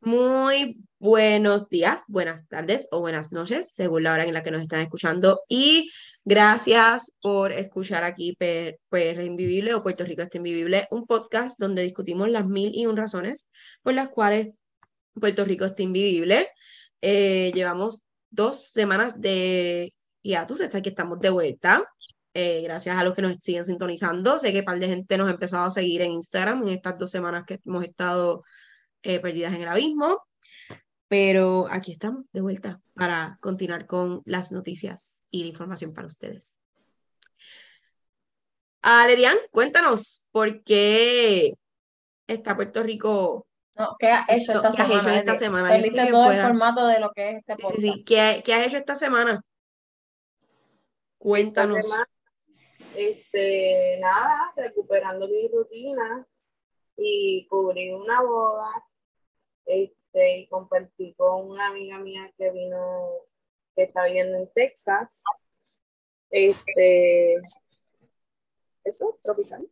[0.00, 4.62] Muy buenos días, buenas tardes o buenas noches, según la hora en la que nos
[4.62, 5.42] están escuchando.
[5.48, 5.90] Y
[6.24, 12.28] gracias por escuchar aquí PR Invivible o Puerto Rico está Invivible, un podcast donde discutimos
[12.28, 13.46] las mil y un razones
[13.82, 14.48] por las cuales
[15.14, 16.48] Puerto Rico está invivible.
[17.00, 21.84] Eh, llevamos dos semanas de hiatus, hasta que estamos de vuelta.
[22.34, 24.38] Eh, gracias a los que nos siguen sintonizando.
[24.38, 26.98] Sé que un par de gente nos ha empezado a seguir en Instagram en estas
[26.98, 28.42] dos semanas que hemos estado
[29.02, 30.22] eh, perdidas en el abismo.
[31.08, 36.56] Pero aquí estamos de vuelta para continuar con las noticias y la información para ustedes.
[38.80, 41.52] Alerian, cuéntanos por qué
[42.26, 43.46] está Puerto Rico.
[43.74, 44.98] No, ¿qué has hecho esta ¿qué semana?
[44.98, 45.78] Has hecho esta semana?
[45.78, 47.80] Yo todo el formato de lo que es este podcast.
[47.80, 48.04] Sí, sí.
[48.04, 49.42] ¿Qué, ¿Qué has hecho esta semana?
[51.18, 51.88] Cuéntanos.
[52.96, 56.26] Este, nada, recuperando mi rutina
[56.96, 58.84] y cubrí una boda
[59.64, 63.10] este, y compartí con una amiga mía que vino,
[63.74, 65.22] que está viviendo en Texas.
[66.30, 67.36] Este,
[68.84, 69.68] eso, tropical.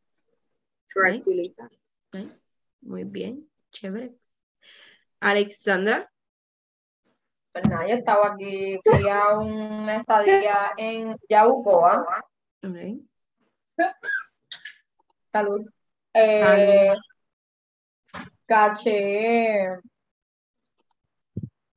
[0.92, 1.70] Tranquilita.
[2.80, 4.14] Muy bien, chévere.
[5.20, 6.10] Alexandra.
[7.52, 12.06] Pues nada, yo estaba aquí, fui a una estadía en Yabucoa.
[12.62, 13.09] Okay.
[15.32, 15.68] Salud.
[16.14, 16.92] Eh,
[18.46, 19.80] caché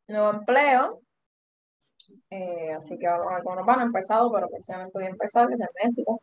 [0.08, 1.02] nuevo empleo.
[2.30, 5.68] Eh, así que algunos van a empezado, pero precisamente voy a empezar, que es en
[5.84, 6.22] México.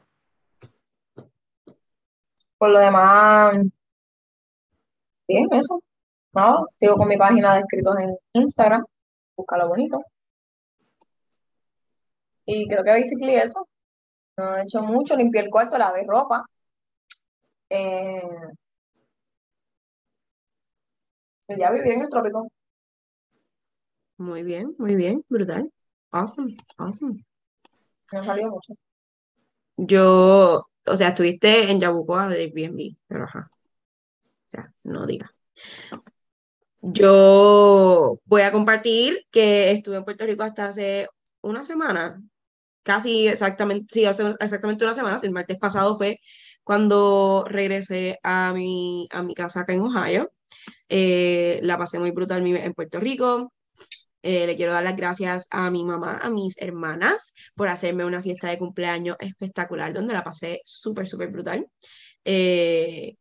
[2.58, 3.54] Por lo demás,
[5.26, 5.82] bien, eso.
[6.32, 8.84] No, sigo con mi página de escritos en Instagram,
[9.36, 10.04] búscalo bonito.
[12.44, 13.66] Y creo que basically eso.
[14.40, 16.46] No he hecho mucho, limpié el cuarto, lavé ropa.
[17.68, 18.22] Eh,
[21.58, 22.48] ya viví en el trópico.
[24.16, 25.70] Muy bien, muy bien, brutal.
[26.10, 27.22] Awesome, awesome.
[28.12, 28.72] No salió mucho.
[29.76, 33.50] Yo, o sea, estuviste en Yabucoa de Airbnb, pero ajá.
[33.52, 35.30] O sea, no diga.
[36.80, 41.08] Yo voy a compartir que estuve en Puerto Rico hasta hace
[41.42, 42.22] una semana,
[42.90, 46.18] casi exactamente, sí, hace exactamente una semana, el martes pasado fue
[46.64, 50.32] cuando regresé a mi, a mi casa acá en Ohio.
[50.88, 53.52] Eh, la pasé muy brutal en Puerto Rico.
[54.22, 58.22] Eh, le quiero dar las gracias a mi mamá, a mis hermanas, por hacerme una
[58.22, 61.66] fiesta de cumpleaños espectacular, donde la pasé súper, súper brutal.
[62.24, 63.14] Eh,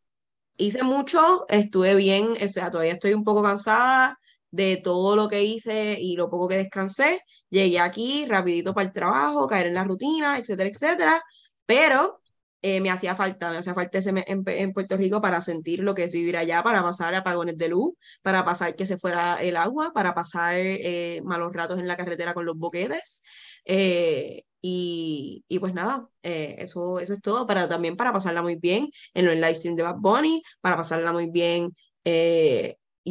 [0.58, 4.18] hice mucho, estuve bien, o sea, todavía estoy un poco cansada
[4.52, 7.22] de todo lo que hice y lo poco que descansé.
[7.50, 11.24] Llegué aquí rapidito para el trabajo, caer en la rutina, etcétera, etcétera,
[11.66, 12.20] pero
[12.62, 16.04] eh, me hacía falta, me hacía falta ese en, Puerto Rico para sentir lo que
[16.04, 19.94] es vivir allá, para pasar apagones de luz, para pasar que se fuera el agua,
[19.94, 23.24] para pasar eh, malos ratos en la carretera con los boquetes.
[23.66, 28.90] Eh, y, y, pues nada, eso, eso es todo, para, también para pasarla muy bien
[29.14, 31.74] en los live stream de Bad Bunny, para pasarla muy bien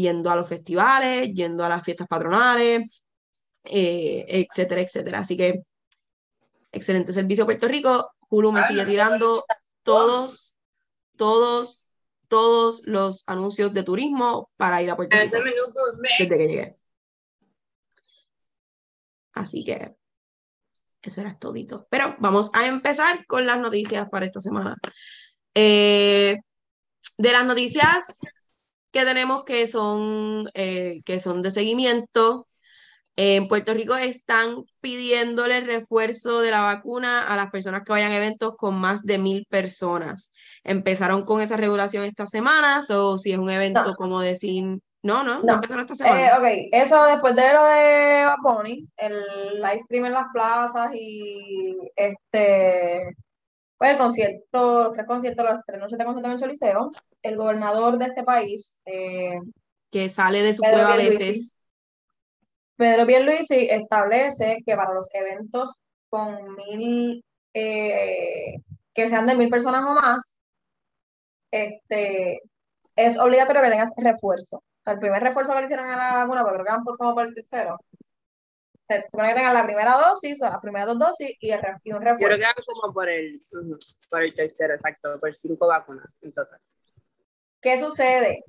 [0.00, 3.02] yendo a los festivales, yendo a las fiestas patronales,
[3.64, 5.18] etcétera, etcétera.
[5.20, 5.62] Así que
[6.72, 8.12] excelente servicio Puerto Rico.
[8.30, 9.44] Hulu me sigue tirando
[9.82, 10.54] todos,
[11.16, 11.84] todos,
[12.28, 15.36] todos los anuncios de turismo para ir a Puerto Rico
[16.18, 16.76] desde que llegué.
[19.32, 19.96] Así que
[21.02, 21.86] eso era todito.
[21.90, 24.76] Pero vamos a empezar con las noticias para esta semana.
[25.54, 26.36] Eh,
[27.16, 28.20] de las noticias
[28.98, 32.48] que tenemos que son, eh, que son de seguimiento,
[33.20, 38.16] en Puerto Rico están pidiéndole refuerzo de la vacuna a las personas que vayan a
[38.16, 40.32] eventos con más de mil personas.
[40.62, 44.64] Empezaron con esa regulación esta semana, o si es un evento como decir,
[45.02, 46.26] no, no, no, empezaron esta semana.
[46.26, 48.66] Eh, ok, eso después de lo de Bad
[48.98, 53.16] el live stream en las plazas y este,
[53.78, 56.90] pues el concierto, los tres conciertos, los tres noches de concierto en el Choliseo,
[57.22, 59.38] el gobernador de este país, eh,
[59.90, 61.58] que sale de su cueva a veces
[62.78, 68.54] Pedro Pierluisi establece que para los eventos con mil, eh,
[68.94, 70.38] que sean de mil personas o más,
[71.50, 72.40] este,
[72.94, 74.62] es obligatorio que tengas refuerzo.
[74.86, 77.14] el primer refuerzo que le hicieron a la vacuna, porque creo que van por, como
[77.14, 77.78] por el tercero,
[78.88, 81.92] se supone que tengan la primera dosis o las primeras dos dosis y, el, y
[81.92, 82.36] un refuerzo.
[82.36, 83.38] Yo creo que como por el,
[84.10, 86.58] por el tercero, exacto, por cinco vacunas en total.
[87.60, 88.44] ¿Qué sucede?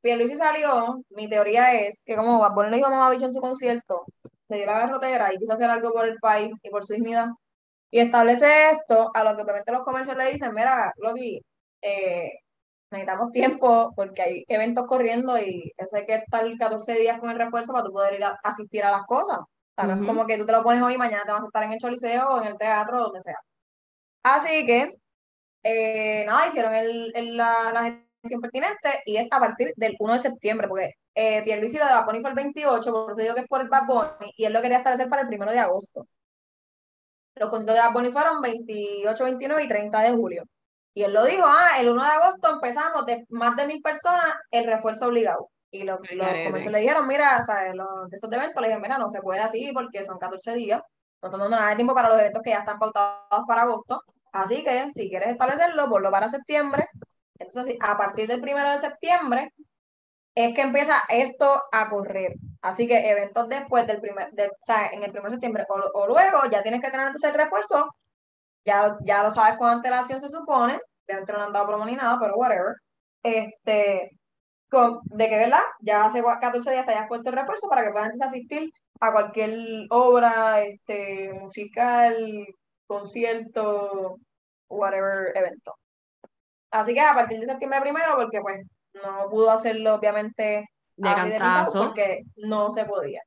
[0.00, 4.04] Pierluisi salió, mi teoría es que como Bad Bunny dijo a Bicho en su concierto,
[4.46, 7.26] se dio la garrotera y quiso hacer algo por el país y por su dignidad,
[7.90, 11.42] y establece esto, a lo que obviamente los comercios le dicen, mira, Loki,
[11.82, 12.30] eh,
[12.90, 17.38] necesitamos tiempo porque hay eventos corriendo y eso hay que estar 14 días con el
[17.38, 19.38] refuerzo para tú poder ir a asistir a las cosas.
[19.40, 21.42] O sea, no es como que tú te lo pones hoy y mañana te vas
[21.42, 23.36] a estar en el Choliseo o en el teatro o donde sea.
[24.22, 24.94] Así que,
[25.64, 30.14] eh, nada, hicieron el, el- la, la gestión pertinente y es a partir del 1
[30.14, 33.34] de septiembre, porque eh, Pierluisi lo de Bad Bunny fue el 28, por eso digo
[33.34, 35.58] que es por el Bad Bunny, y él lo quería establecer para el 1 de
[35.60, 36.06] agosto.
[37.36, 40.44] Los conciertos de Bad Bunny fueron 28, 29 y 30 de julio.
[40.98, 44.34] Y él lo dijo, ah, el 1 de agosto empezamos de más de mil personas
[44.50, 45.48] el refuerzo obligado.
[45.70, 47.40] Y los, los comercios le dijeron, mira.
[47.72, 50.82] Los, de estos eventos le dijeron, mira, no se puede así porque son 14 días.
[51.22, 54.02] No estamos dando nada de tiempo para los eventos que ya están pautados para agosto.
[54.32, 56.88] Así que si quieres establecerlo, ponlo para septiembre.
[57.38, 59.52] Entonces, a partir del 1 de septiembre
[60.34, 62.32] es que empieza esto a correr.
[62.60, 66.00] Así que eventos después del primer, del, o sea, en el 1 de septiembre o,
[66.00, 67.86] o luego ya tienes que tener antes el refuerzo.
[68.64, 70.80] Ya, ya lo sabes con antelación, se supone.
[71.08, 72.74] Obviamente no han dado promo ni nada, pero whatever.
[73.22, 74.10] Este,
[74.70, 75.62] con- de que, ¿verdad?
[75.80, 78.70] Ya hace 14 días te hayas puesto el refuerzo para que puedas entonces asistir
[79.00, 79.56] a cualquier
[79.90, 82.46] obra este, musical,
[82.86, 84.16] concierto,
[84.68, 85.74] whatever evento.
[86.70, 91.86] Así que a partir de septiembre primero, porque pues no pudo hacerlo obviamente De cantazo.
[91.86, 93.22] porque no se podía.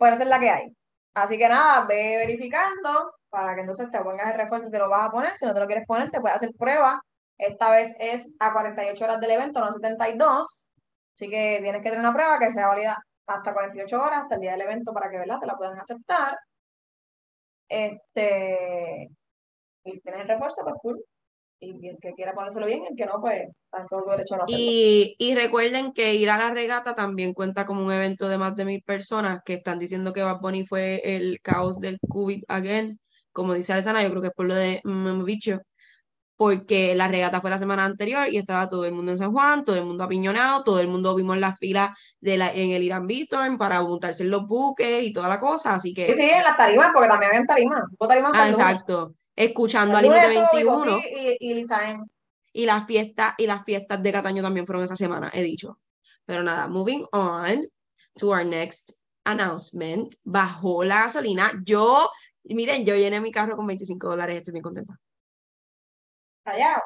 [0.00, 0.76] Esa es la que hay.
[1.14, 4.88] Así que nada, ve verificando para que entonces te pongas el refuerzo y te lo
[4.88, 5.34] vas a poner.
[5.34, 7.02] Si no te lo quieres poner, te puedes hacer prueba.
[7.36, 10.68] Esta vez es a 48 horas del evento, no 72.
[11.16, 12.96] Así que tienes que tener una prueba que sea válida
[13.26, 15.40] hasta 48 horas, hasta el día del evento, para que ¿verdad?
[15.40, 16.38] te la puedan aceptar.
[17.68, 19.10] Este,
[19.84, 21.04] y si tienes el refuerzo, pues cool.
[21.58, 24.44] Y el que quiera ponérselo bien, el que no, pues en todo derecho a no
[24.44, 24.62] hacerlo.
[24.62, 28.64] Y, recuerden que ir a la regata también cuenta como un evento de más de
[28.64, 33.00] mil personas que están diciendo que Bad Bunny fue el caos del COVID again.
[33.34, 34.80] Como dice Alessandra, yo creo que es por lo de
[35.24, 35.60] bicho.
[36.36, 39.64] Porque la regata fue la semana anterior y estaba todo el mundo en San Juan,
[39.64, 43.06] todo el mundo apiñonado, todo el mundo vimos las filas de la, en el Irán
[43.06, 45.74] Beaton para montarse en los buques y toda la cosa.
[45.74, 47.82] Así que, Sí, sí, en las tarimas, porque también habían tarimas.
[48.00, 49.14] Tarimas ah, exacto.
[49.36, 50.96] Escuchando a El Limo de lunes estuvo 21.
[50.96, 51.64] Vico, sí, y.
[52.56, 55.80] Y las fiestas y las fiestas de Cataño también fueron esa semana, he dicho.
[56.24, 57.66] Pero nada, moving on
[58.16, 58.92] to our next
[59.24, 60.14] announcement.
[60.22, 61.52] Bajó la gasolina.
[61.64, 62.08] Yo,
[62.44, 64.98] miren, yo llené mi carro con 25 dólares, estoy bien contenta.
[66.44, 66.82] Callao.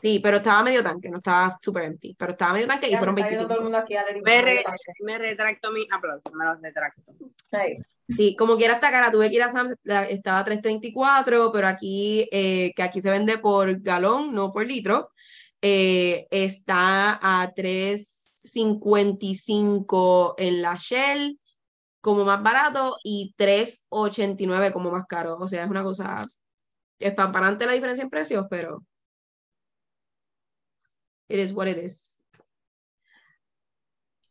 [0.00, 2.98] Sí, pero estaba medio tanque, no estaba súper empty, pero estaba medio tanque y Ya,
[2.98, 3.64] fueron me está viendo todo el 25.
[3.64, 4.64] mundo aquí a Me, re-
[5.00, 7.02] me retracto mi aplauso, me los retracto.
[7.52, 7.78] Ahí.
[8.16, 11.66] Sí, como quiera esta cara, tuve que ir a Sam's, la- estaba a 3.34, pero
[11.66, 15.10] aquí, eh, que aquí se vende por galón, no por litro,
[15.60, 21.40] eh, está a 3.55 en la Shell
[22.06, 25.38] como más barato y 3.89 como más caro.
[25.40, 26.24] O sea, es una cosa
[27.00, 28.80] espamparante la diferencia en precios, pero
[31.28, 32.22] it is what it is.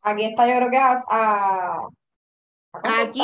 [0.00, 1.86] Aquí está, yo creo que a,
[2.82, 3.20] Aquí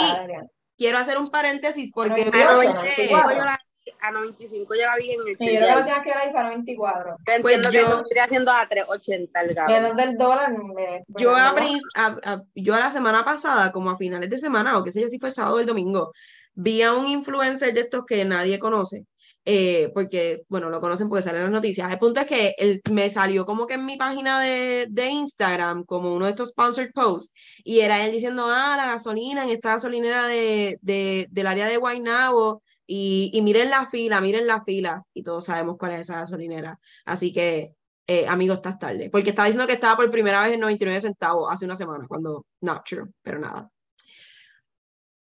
[0.77, 3.57] quiero hacer un paréntesis porque 98, 98
[4.03, 6.33] a 95 yo la vi en el Sí, yo creo que la tienes que ver
[6.33, 7.17] para 24.
[7.25, 9.83] Que entiendo Pues que yo- eso vendría siendo a 3.80 el gallon.
[9.83, 10.53] Menos del dólar.
[10.53, 11.55] me- Yo a-
[11.95, 15.09] a- yo a la semana pasada, como a finales de semana, o qué sé yo
[15.09, 16.13] si fue el sábado o el domingo,
[16.55, 19.07] vi a un influencer de estos que nadie conoce,
[19.45, 21.91] eh, porque, bueno, lo conocen porque salen las noticias.
[21.91, 25.85] El punto es que él, me salió como que en mi página de, de Instagram,
[25.85, 27.33] como uno de estos sponsored posts,
[27.65, 31.77] y era él diciendo, ah, la gasolina en esta gasolinera de, de- del área de
[31.77, 36.21] Guaynabo, y, y miren la fila, miren la fila, y todos sabemos cuál es esa
[36.21, 36.79] gasolinera.
[37.05, 37.75] Así que
[38.07, 39.11] eh, amigo, estás tarde.
[39.11, 42.47] Porque estaba diciendo que estaba por primera vez en 99 centavos hace una semana, cuando
[42.61, 43.71] not true, pero nada.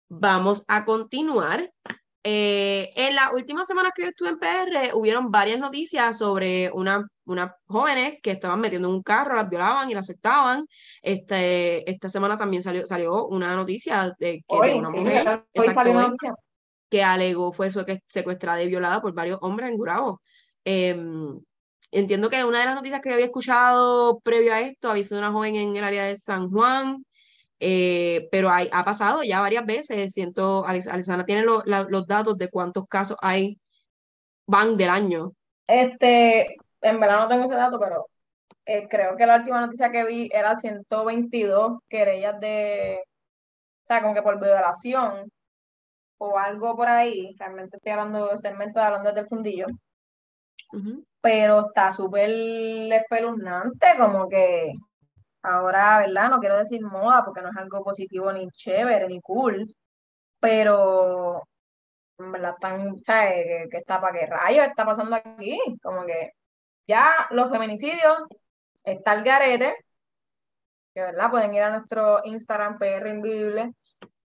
[0.09, 1.73] Vamos a continuar.
[2.25, 7.09] Eh, en las últimas semanas que yo estuve en PR, hubieron varias noticias sobre una,
[7.25, 10.67] unas jóvenes que estaban metiendo en un carro, las violaban y las soltaban.
[11.01, 15.45] Este, esta semana también salió, salió una noticia de que de Hoy, una sí, mujer,
[15.55, 16.35] hoy salió una noticia.
[16.93, 20.21] Que alegó fue secuestrada y violada por varios hombres en Gurabo.
[20.65, 21.41] Em,
[21.91, 25.33] entiendo que una de las noticias que había escuchado previo a esto había sido una
[25.33, 27.03] joven en el área de San Juan,
[27.61, 30.13] eh, pero ha pasado ya varias veces.
[30.13, 33.59] Siento, Alex- Alexandra tiene lo- los datos de cuántos casos hay,
[34.47, 35.33] van del año.
[35.67, 38.07] Este, en verdad no tengo ese dato, pero
[38.67, 44.15] eh, creo que la última noticia que vi era 122 querellas de, o sea, como
[44.15, 45.31] que por violación
[46.25, 47.35] o algo por ahí.
[47.39, 49.67] Realmente estoy hablando de segmento hablando desde el fundillo.
[50.73, 51.05] Ujú.
[51.21, 52.31] pero está súper
[52.93, 54.73] espeluznante, como que
[55.43, 56.31] ahora, ¿verdad?
[56.31, 59.75] No quiero decir moda porque no es algo positivo ni chévere ni cool,
[60.41, 61.43] pero
[62.19, 63.45] verdad están, ¿sabes?
[63.47, 65.59] ¿Qué, qué está para qué rayos está pasando aquí?
[65.83, 66.33] Como que
[66.87, 68.19] ya los feminicidios
[68.85, 69.77] está el garete,
[70.95, 73.73] que verdad pueden ir a nuestro Instagram PR Invivible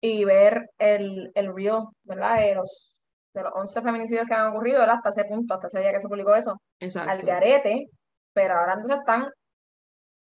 [0.04, 2.40] y ver el, el reel, ¿verdad?
[2.40, 3.00] De los,
[3.32, 4.96] de los 11 feminicidios que han ocurrido, ¿verdad?
[4.96, 6.60] Hasta ese punto, hasta ese día que se publicó eso.
[6.80, 7.10] Exacto.
[7.10, 7.88] Al garete,
[8.32, 9.30] pero ahora entonces están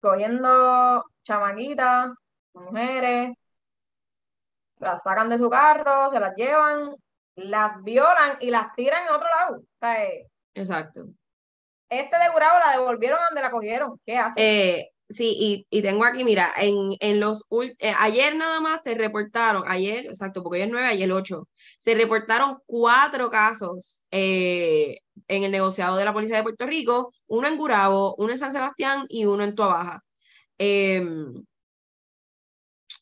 [0.00, 2.11] cogiendo chamaquitas,
[2.54, 3.35] mujeres,
[4.78, 6.95] las sacan de su carro, se las llevan,
[7.35, 9.56] las violan y las tiran en otro lado.
[9.59, 11.04] O sea, eh, Exacto.
[11.90, 14.00] este de Gurabo la devolvieron a donde la cogieron.
[14.06, 14.40] ¿Qué hace?
[14.40, 17.45] Eh, sí, y, y tengo aquí, mira, en, en los
[17.79, 21.49] eh, ayer nada más se reportaron, ayer, exacto, porque hoy es 9, ayer 8,
[21.79, 24.99] se reportaron cuatro casos eh,
[25.29, 28.53] en el negociado de la Policía de Puerto Rico, uno en Gurabo, uno en San
[28.53, 30.01] Sebastián y uno en Tuabaja.
[30.59, 31.45] Em,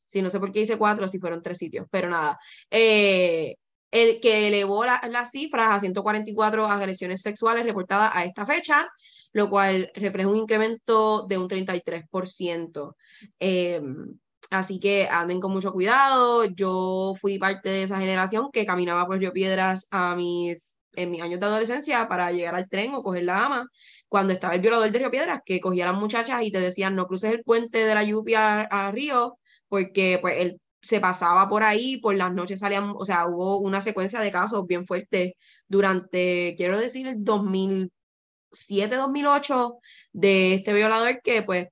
[0.04, 2.38] sí, no sé por qué hice cuatro, si fueron tres sitios, pero nada.
[2.70, 3.56] Eh,
[3.90, 8.88] el que elevó la- las cifras a 144 agresiones sexuales reportadas a esta fecha,
[9.34, 12.96] lo cual refleja un incremento de un 33%.
[13.40, 13.82] Eh,
[14.48, 16.44] así que anden con mucho cuidado.
[16.46, 21.20] Yo fui parte de esa generación que caminaba por Río Piedras a mis, en mis
[21.20, 23.68] años de adolescencia para llegar al tren o coger la ama.
[24.08, 26.94] Cuando estaba el violador de Río Piedras, que cogía a las muchachas y te decían
[26.94, 29.38] no cruces el puente de la lluvia a, Río,
[29.68, 33.80] porque pues él se pasaba por ahí, por las noches salían, o sea, hubo una
[33.80, 35.32] secuencia de casos bien fuertes
[35.66, 37.93] durante, quiero decir, el 2007,
[38.96, 39.78] 2008,
[40.12, 41.68] de este violador que pues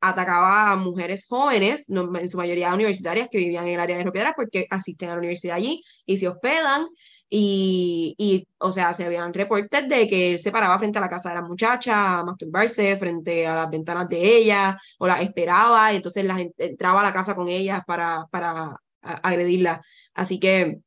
[0.00, 4.12] atacaba a mujeres jóvenes, en su mayoría universitarias, que vivían en el área de Río
[4.12, 6.86] Piedras porque asisten a la universidad allí y se hospedan.
[7.32, 11.08] Y, y, o sea, se habían reportes de que él se paraba frente a la
[11.08, 15.92] casa de las muchachas a masturbarse, frente a las ventanas de ellas, o las esperaba,
[15.92, 19.80] y entonces la gente entraba a la casa con ellas para, para a- agredirlas.
[20.14, 20.80] Así que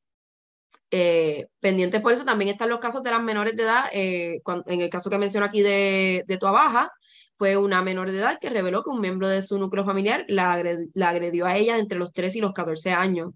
[0.95, 3.85] eh, pendientes por eso también están los casos de las menores de edad.
[3.91, 6.91] eh, en el caso que menciono aquí de, de Tuabaja,
[7.35, 10.55] fue una menor de edad que reveló que un miembro de su núcleo familiar la,
[10.55, 13.31] agred- la agredió a ella entre los 13 y los 14 años.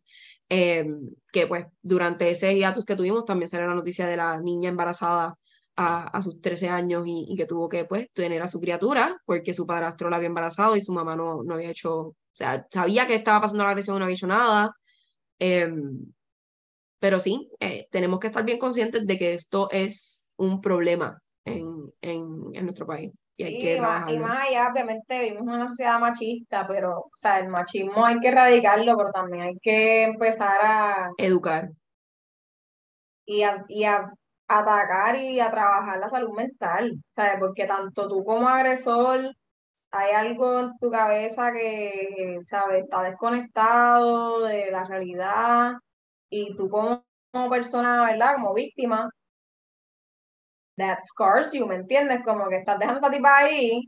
[0.50, 0.86] Eh,
[1.32, 5.36] que pues durante ese hiatus que tuvimos también salió la noticia de la niña embarazada
[5.76, 9.66] a, sus 13 años y, que tuvo que pues tener a su criatura porque su
[9.66, 13.16] padrastro la había embarazado y su mamá no, no había hecho, o sea, sabía que
[13.16, 14.72] estaba pasando la agresión, no había hecho nada.
[17.00, 21.92] Pero sí, eh, tenemos que estar bien conscientes de que esto es un problema en,
[22.02, 24.20] en, en nuestro país y hay Sí, que y más, y trabajarlo.
[24.20, 28.30] más allá, obviamente vivimos en una sociedad machista, pero, o sea, el machismo hay que
[28.30, 31.70] erradicarlo, pero también hay que empezar a, Educar.
[33.26, 34.10] y a, y a
[34.48, 37.34] atacar y a trabajar la salud mental, ¿sabes?
[37.40, 39.34] Porque tanto tú como agresor,
[39.92, 42.84] hay algo en tu cabeza que, ¿sabes?
[42.86, 45.74] Está desconectado de la realidad
[46.30, 48.36] y tú como, como persona, ¿verdad?
[48.36, 49.10] Como víctima,
[50.78, 52.22] that scars you, ¿me entiendes?
[52.24, 53.82] Como que estás dejando a esta tipa ahí,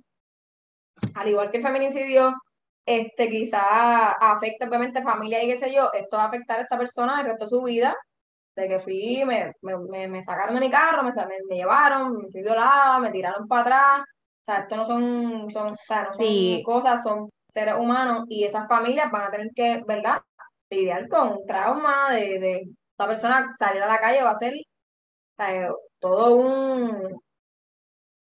[1.15, 2.33] al igual que el feminicidio,
[2.85, 6.77] este quizá afecta obviamente familia y qué sé yo, esto va a afectar a esta
[6.77, 7.95] persona el resto de su vida,
[8.55, 12.17] de que fui, me, me, me, me sacaron de mi carro, me, me, me llevaron,
[12.17, 16.01] me fui violada, me tiraron para atrás, o sea, esto no son, son, o sea,
[16.03, 16.55] no Sí.
[16.55, 20.21] son cosas, son seres humanos y esas familias van a tener que, ¿verdad?
[20.69, 25.43] Lidiar con trauma de, de esta persona salir a la calle va a ser o
[25.43, 27.21] sea, todo un, o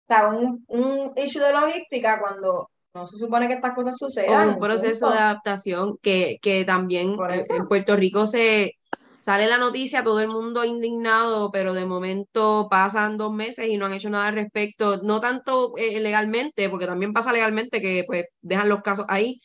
[0.05, 4.51] sea, un, un issue de logística cuando no se supone que estas cosas O sucedan.
[4.51, 8.77] un proceso de adaptación que, que también eh, en Puerto Rico se
[9.19, 13.87] sale la noticia, todo el mundo indignado, pero de momento pasan dos meses y no
[13.87, 18.25] han hecho nada al respecto, no tanto eh, legalmente, porque también pasa legalmente que pues
[18.41, 19.41] dejan los casos ahí,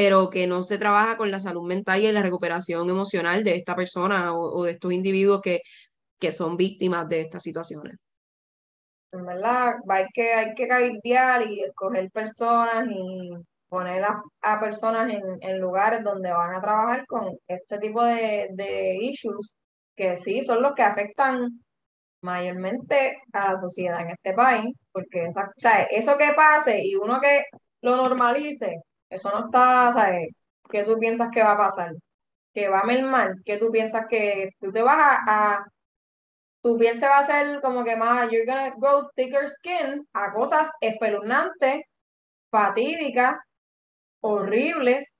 [0.00, 3.76] pero que no se trabaja con la salud mental y la recuperación emocional de esta
[3.76, 5.60] persona o, o de estos individuos que,
[6.18, 7.98] que son víctimas de estas situaciones.
[9.12, 13.30] En verdad, hay que, hay que cabildear y escoger personas y
[13.68, 18.48] poner a, a personas en, en lugares donde van a trabajar con este tipo de,
[18.52, 19.54] de issues
[19.94, 21.60] que sí son los que afectan
[22.22, 26.94] mayormente a la sociedad en este país, porque esa, o sea, eso que pase y
[26.94, 27.44] uno que
[27.82, 28.80] lo normalice,
[29.10, 30.30] eso no está, ¿sabes?
[30.70, 31.92] ¿Qué tú piensas que va a pasar?
[32.54, 33.34] ¿Que va a mermar?
[33.44, 35.66] ¿Qué tú piensas que tú te vas a, a
[36.62, 40.32] tu piel se va a hacer como que más, you're gonna go thicker skin a
[40.32, 41.84] cosas espeluznantes,
[42.50, 43.36] fatídicas,
[44.20, 45.18] horribles,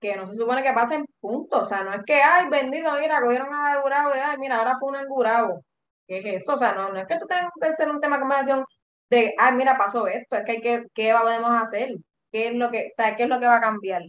[0.00, 1.60] que no se supone que pasen punto.
[1.60, 4.90] O sea, no es que, ay, bendito, mira, cogieron a Gurabo ay, mira, ahora fue
[4.90, 5.64] un engurabo.
[6.06, 6.54] ¿Qué es eso?
[6.54, 8.64] O sea, no, no es que tú tengas que hacer un tema de conversación
[9.10, 11.94] de, ay, mira, pasó esto, es que hay que, ¿qué podemos hacer?
[12.34, 14.02] ¿Qué es lo que, o qué es lo que va a cambiar?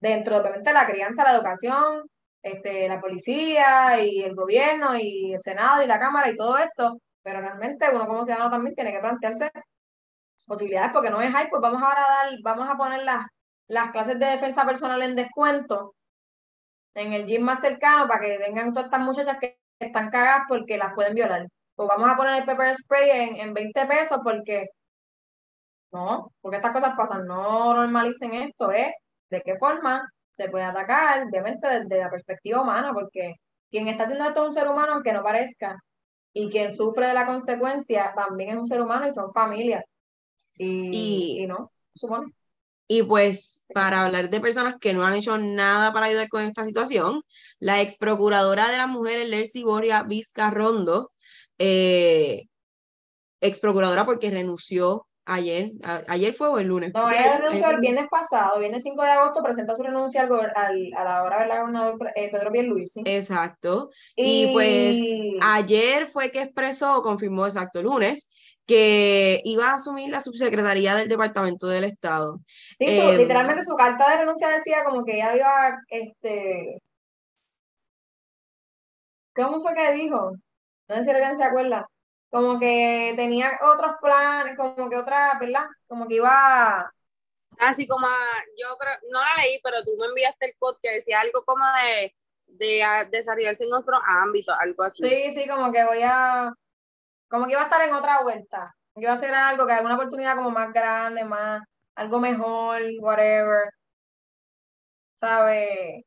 [0.00, 2.02] Dentro, obviamente, la crianza, la educación,
[2.42, 6.98] este, la policía y el gobierno y el Senado y la Cámara y todo esto,
[7.22, 9.52] pero realmente uno como ciudadano también tiene que plantearse
[10.46, 13.26] posibilidades, porque no es, ay, pues vamos ahora a dar, vamos a poner las,
[13.68, 15.94] las clases de defensa personal en descuento
[16.94, 20.76] en el gym más cercano para que vengan todas estas muchachas que están cagadas porque
[20.78, 21.46] las pueden violar.
[21.76, 24.66] O vamos a poner el pepper spray en, en 20 pesos porque
[25.94, 28.94] no, porque estas cosas pasan, no normalicen esto, ¿eh?
[29.30, 31.22] ¿De qué forma se puede atacar?
[31.28, 33.36] Obviamente desde la perspectiva humana, porque
[33.70, 35.78] quien está haciendo esto es un ser humano, aunque no parezca,
[36.32, 39.84] y quien sufre de la consecuencia también es un ser humano y son familias.
[40.56, 42.32] Y, y, no, supone.
[42.88, 46.64] Y pues para hablar de personas que no han hecho nada para ayudar con esta
[46.64, 47.22] situación,
[47.60, 51.12] la ex procuradora de las mujeres, Lercy Boria Vizcarrondo,
[51.58, 52.46] eh,
[53.40, 55.72] ex procuradora porque renunció ayer,
[56.08, 56.92] ayer fue o el lunes.
[56.94, 60.94] No, ella renunció el viernes pasado, viernes 5 de agosto, presenta su renuncia al, al
[60.96, 63.02] a la hora del gobernador eh, Pedro Pierluisi.
[63.04, 63.90] Exacto.
[64.16, 64.44] Y...
[64.44, 64.52] y...
[64.52, 68.30] pues ayer fue que expresó, confirmó exacto, lunes,
[68.66, 72.40] que iba a asumir la subsecretaría del Departamento del Estado.
[72.78, 76.78] Sí, em, literalmente su carta de renuncia decía como que ella iba, este...
[79.34, 80.32] ¿Cómo fue que dijo?
[80.88, 81.88] No sé si alguien se acuerda.
[82.34, 85.66] Como que tenía otros planes, como que otra, ¿verdad?
[85.86, 86.92] Como que iba...
[87.60, 88.08] Así como,
[88.60, 91.64] yo creo, no la leí, pero tú me enviaste el code que decía algo como
[91.64, 92.12] de,
[92.46, 95.08] de desarrollarse en otro ámbito, algo así.
[95.08, 96.52] Sí, sí, como que voy a
[97.28, 98.74] como que iba a estar en otra vuelta.
[98.96, 101.62] Iba a hacer algo que alguna oportunidad como más grande, más,
[101.94, 103.70] algo mejor, whatever.
[105.14, 106.04] ¿Sabe?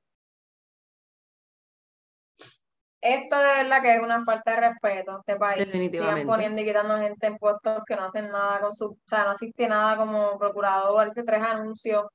[2.99, 5.65] Esto de verdad que es una falta de respeto este país.
[5.65, 6.25] Definitivamente.
[6.25, 9.31] poniendo y quitando gente en puestos que no hacen nada con su, o sea, no
[9.31, 12.05] existe nada como procurador, hice tres anuncios,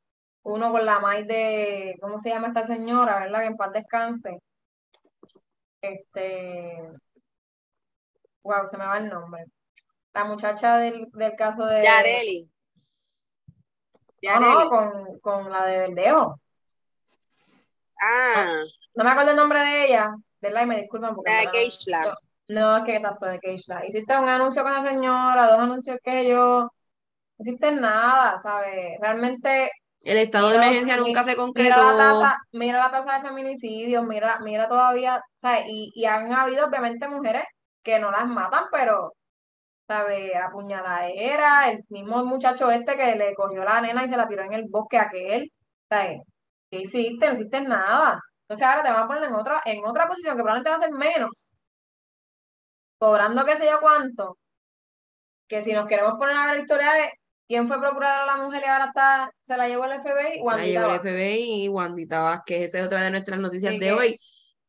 [0.42, 3.40] uno con la maíz de, ¿cómo se llama esta señora, verdad?
[3.40, 4.38] Que en paz descanse.
[5.80, 6.78] Este,
[8.42, 9.44] wow, se me va el nombre.
[10.14, 11.84] La muchacha del, del caso de.
[11.84, 12.48] Yareli.
[14.22, 16.40] No, no, con, con la de Verdejo.
[18.00, 18.62] Ah.
[18.94, 20.62] No, me acuerdo el nombre de ella, ¿verdad?
[20.62, 21.32] Y me disculpan porque.
[21.32, 22.14] de Keishla.
[22.48, 23.86] No, es que exacto, de Keishla.
[23.86, 26.62] Hiciste un anuncio con la señora, dos anuncios que yo.
[26.64, 26.70] No
[27.38, 28.98] hiciste nada, ¿sabes?
[29.00, 29.70] Realmente
[30.02, 31.74] el estado de emergencia nunca se concretó.
[31.76, 35.64] Mira la tasa, mira la tasa de feminicidios, mira, mira todavía, ¿sabes?
[35.68, 37.44] Y, y han habido obviamente mujeres
[37.82, 39.12] que no las matan, pero,
[39.86, 40.36] ¿sabe?
[40.36, 44.52] Apuñaladera, el mismo muchacho este que le cogió la nena y se la tiró en
[44.54, 45.52] el bosque aquel,
[45.88, 46.22] ¿sabes?
[46.70, 47.26] ¿Qué hiciste?
[47.28, 48.20] No hiciste nada.
[48.52, 50.78] Entonces ahora te van a poner en otra, en otra posición que probablemente va a
[50.78, 51.52] ser menos,
[52.98, 54.36] cobrando qué sé yo cuánto,
[55.48, 57.12] que si nos queremos poner a la historia de
[57.48, 60.66] quién fue procuradora la mujer y ahora está, se la llevó el FBI, Wandita La
[60.66, 64.20] llevó el FBI y Wandita Vázquez, esa es otra de nuestras noticias de hoy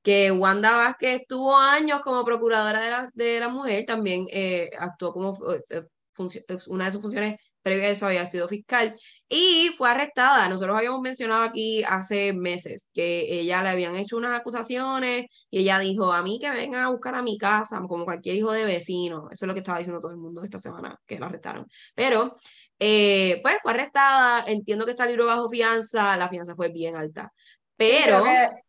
[0.01, 5.11] que Wanda Vázquez estuvo años como procuradora de la, de la mujer, también eh, actuó
[5.11, 8.95] como eh, eh, una de sus funciones previas a eso había sido fiscal
[9.27, 10.47] y fue arrestada.
[10.49, 15.79] Nosotros habíamos mencionado aquí hace meses que ella le habían hecho unas acusaciones y ella
[15.79, 19.29] dijo a mí que vengan a buscar a mi casa como cualquier hijo de vecino.
[19.31, 21.65] Eso es lo que estaba diciendo todo el mundo esta semana que la arrestaron.
[21.95, 22.35] Pero
[22.77, 27.31] pues fue arrestada, entiendo que está libro bajo fianza, la fianza fue bien alta.
[27.75, 28.23] Pero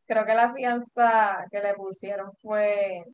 [0.06, 3.04] creo que la fianza que le pusieron fue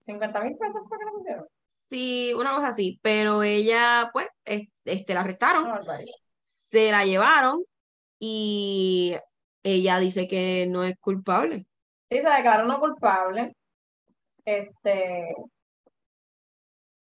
[0.00, 1.46] 50 mil pesos fue que le pusieron.
[1.88, 5.66] Sí, una cosa así, pero ella, pues, este, la arrestaron,
[6.44, 7.62] se la llevaron
[8.18, 9.16] y
[9.62, 11.66] ella dice que no es culpable.
[12.10, 13.54] Sí, se declaró no culpable,
[14.44, 15.34] este,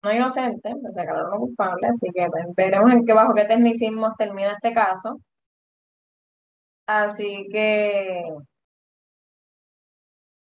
[0.03, 4.13] no inocente, se declaró no culpable, así que pues, veremos en qué bajo qué tecnicismos
[4.17, 5.19] termina este caso.
[6.87, 8.23] Así que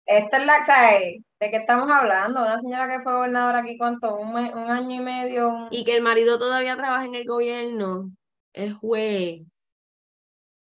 [0.07, 1.26] esta es la, ¿sabes?
[1.38, 2.40] ¿De qué estamos hablando?
[2.40, 4.16] Una señora que fue gobernadora aquí, ¿cuánto?
[4.16, 5.68] Un, un año y medio.
[5.70, 8.11] Y que el marido todavía trabaja en el gobierno.
[8.55, 9.42] Es juez.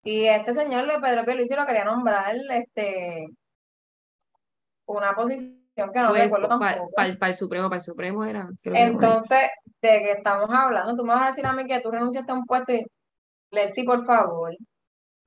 [0.03, 3.27] Y este señor, Pedro Pierluisi, lo quería nombrar, este,
[4.85, 6.89] una posición que no pues, recuerdo tampoco.
[6.95, 8.49] Para el Supremo, para el Supremo era.
[8.63, 9.49] Entonces,
[9.81, 10.95] ¿de qué estamos hablando?
[10.95, 12.85] Tú me vas a decir a mí que tú renunciaste a un puesto y,
[13.51, 14.53] Lexi, por favor.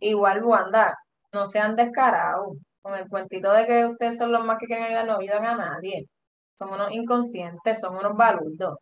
[0.01, 0.99] Igual, Wanda,
[1.33, 2.57] no sean descarados
[2.87, 5.57] con el cuentito de que ustedes son los más que quieren ayudar, no ayudan a
[5.57, 6.09] nadie.
[6.57, 8.79] Son unos inconscientes, son unos baludos.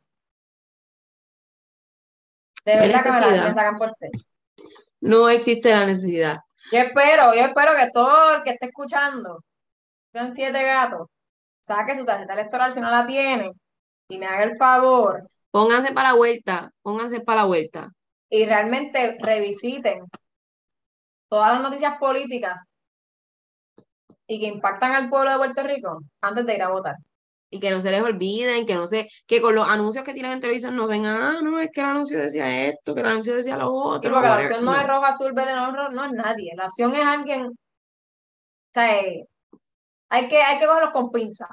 [2.66, 3.92] De verdad que me, sacan por
[5.00, 6.36] No existe la necesidad.
[6.70, 9.42] Yo espero, yo espero que todo el que esté escuchando,
[10.12, 11.08] sean siete gatos,
[11.60, 13.52] saque su tarjeta electoral si no la tiene
[14.08, 15.30] y me haga el favor.
[15.50, 17.90] Pónganse para la vuelta, pónganse para la vuelta.
[18.28, 20.04] Y realmente revisiten
[21.30, 22.73] todas las noticias políticas
[24.26, 26.96] y que impactan al pueblo de Puerto Rico antes de ir a votar.
[27.50, 30.32] y que no se les olviden, que no se, que con los anuncios que tienen
[30.32, 33.36] en televisión no sean, ah, no, es que el anuncio decía esto, que el anuncio
[33.36, 34.10] decía lo otro.
[34.10, 36.52] porque la opción no, es roja, azul, verde, no, no es nadie.
[36.56, 37.52] La opción es alguien, o
[38.72, 39.24] sea, eh,
[40.08, 41.46] hay que, hay que cogerlos con pinza,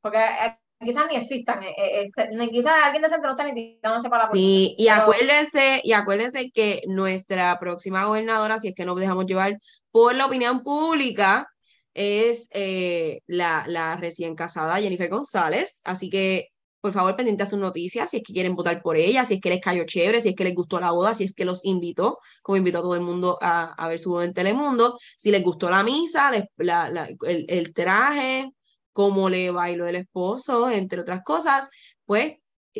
[0.00, 4.08] porque eh, quizás ni existan, eh, este, quizás alguien de centro no está ni tirándose
[4.08, 8.98] para la Sí, y acuérdense, y acuérdense que nuestra próxima gobernadora, si es que nos
[8.98, 9.58] dejamos llevar
[9.92, 11.48] por la opinión pública,
[11.94, 15.80] es eh, la, la, recién casada Jennifer González.
[15.84, 16.48] Así que,
[16.80, 19.40] por favor, pendiente a sus noticias, si es que quieren votar por ella, si es
[19.40, 21.64] que les cayó chévere, si es que les gustó la boda, si es que los
[21.64, 25.30] invitó, como invitó a todo el mundo a, a ver su boda en Telemundo, si
[25.30, 28.50] les gustó la misa, la, la, el, el, traje,
[28.92, 31.70] cómo le bailó el esposo, entre otras cosas,
[32.04, 32.34] pues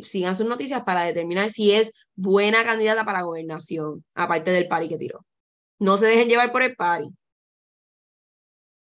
[0.04, 4.98] sigan sus noticias para determinar si es buena candidata para gobernación, aparte del pari que
[4.98, 5.24] tiró.
[5.78, 7.06] No se dejen llevar por el pari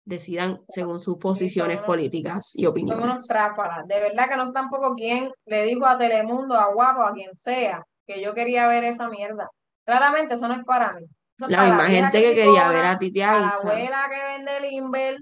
[0.09, 2.99] decidan según sus posiciones políticas y opiniones.
[2.99, 3.87] Son unos tráfalas.
[3.87, 7.35] De verdad que no sé tampoco quién le dijo a Telemundo, a Guapo, a quien
[7.35, 9.49] sea, que yo quería ver esa mierda.
[9.85, 11.05] Claramente eso no es para mí.
[11.37, 15.17] la misma gente que, quería ver a Titi a La abuela que vende el Inver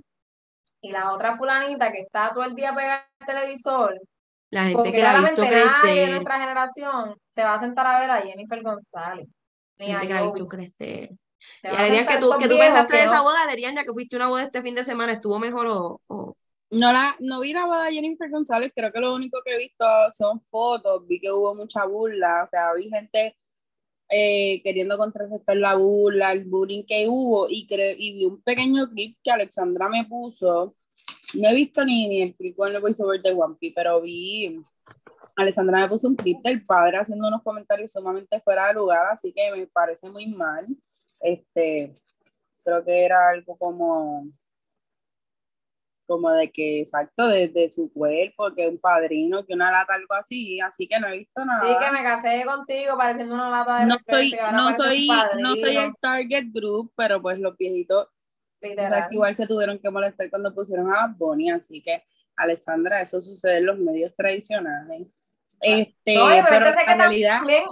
[0.81, 3.99] y la otra fulanita que está todo el día pegada al televisor.
[4.49, 6.07] La gente que la ha visto crecer.
[6.07, 9.27] de nuestra generación se va a sentar a ver a Jennifer González.
[9.77, 11.09] La gente que la ha visto crecer.
[11.63, 14.29] Y Alerian, que tú, que tú pensaste de esa boda, Alerian, ya que fuiste una
[14.29, 16.01] boda este fin de semana, ¿estuvo mejor o,
[16.69, 19.57] No, la, no vi la boda de Jennifer González, creo que lo único que he
[19.57, 23.35] visto son fotos, vi que hubo mucha burla, o sea, vi gente
[24.09, 29.17] eh, queriendo contrarrestar la burla, el bullying que hubo, y, y vi un pequeño clip
[29.23, 30.75] que Alexandra me puso,
[31.35, 34.61] no he visto ni, ni el clip con el voiceover de One Piece, pero vi,
[35.35, 39.33] Alexandra me puso un clip del padre haciendo unos comentarios sumamente fuera de lugar, así
[39.33, 40.67] que me parece muy mal
[41.19, 41.93] este,
[42.63, 44.27] creo que era algo como,
[46.05, 50.59] como de que, exacto, desde su cuerpo, que un padrino, que una lata, algo así,
[50.59, 51.61] así que no he visto nada.
[51.67, 55.07] Sí, que me casé contigo pareciendo una lata de No soy, no soy,
[55.39, 58.07] no soy el target group, pero pues los viejitos,
[59.11, 62.03] igual se tuvieron que molestar cuando pusieron a Bonnie, así que,
[62.35, 65.07] Alessandra, eso sucede en los medios tradicionales.
[65.59, 67.63] Este, no, pero en realidad también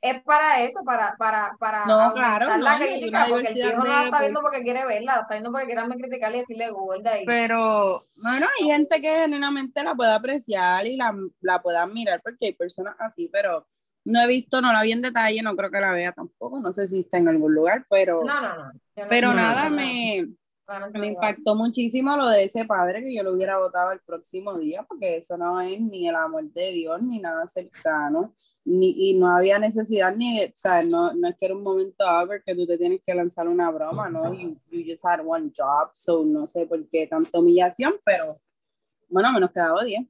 [0.00, 4.04] es, para eso, para, para, para no, claro, la crítica, porque el hijo no la
[4.04, 7.20] está viendo porque quiere verla, la está viendo porque quiere criticarle y decirle gorda.
[7.20, 7.26] Y...
[7.26, 12.46] Pero, bueno, hay gente que genuinamente la puede apreciar y la, la puede admirar porque
[12.46, 13.66] hay personas así, pero
[14.04, 16.72] no he visto, no la vi en detalle, no creo que la vea tampoco, no
[16.72, 18.72] sé si está en algún lugar, pero, no, no, no,
[19.08, 20.28] pero nada, me,
[20.94, 24.84] me impactó muchísimo lo de ese padre que yo lo hubiera votado el próximo día,
[24.84, 29.28] porque eso no es ni el amor de Dios ni nada cercano, ni, y no
[29.28, 32.54] había necesidad ni de, o sea, no, no es que era un momento ver que
[32.54, 34.32] tú te tienes que lanzar una broma, ¿no?
[34.32, 38.40] You, you just had one job, so no sé por qué tanta humillación, pero
[39.08, 40.06] bueno, menos quedaba 10.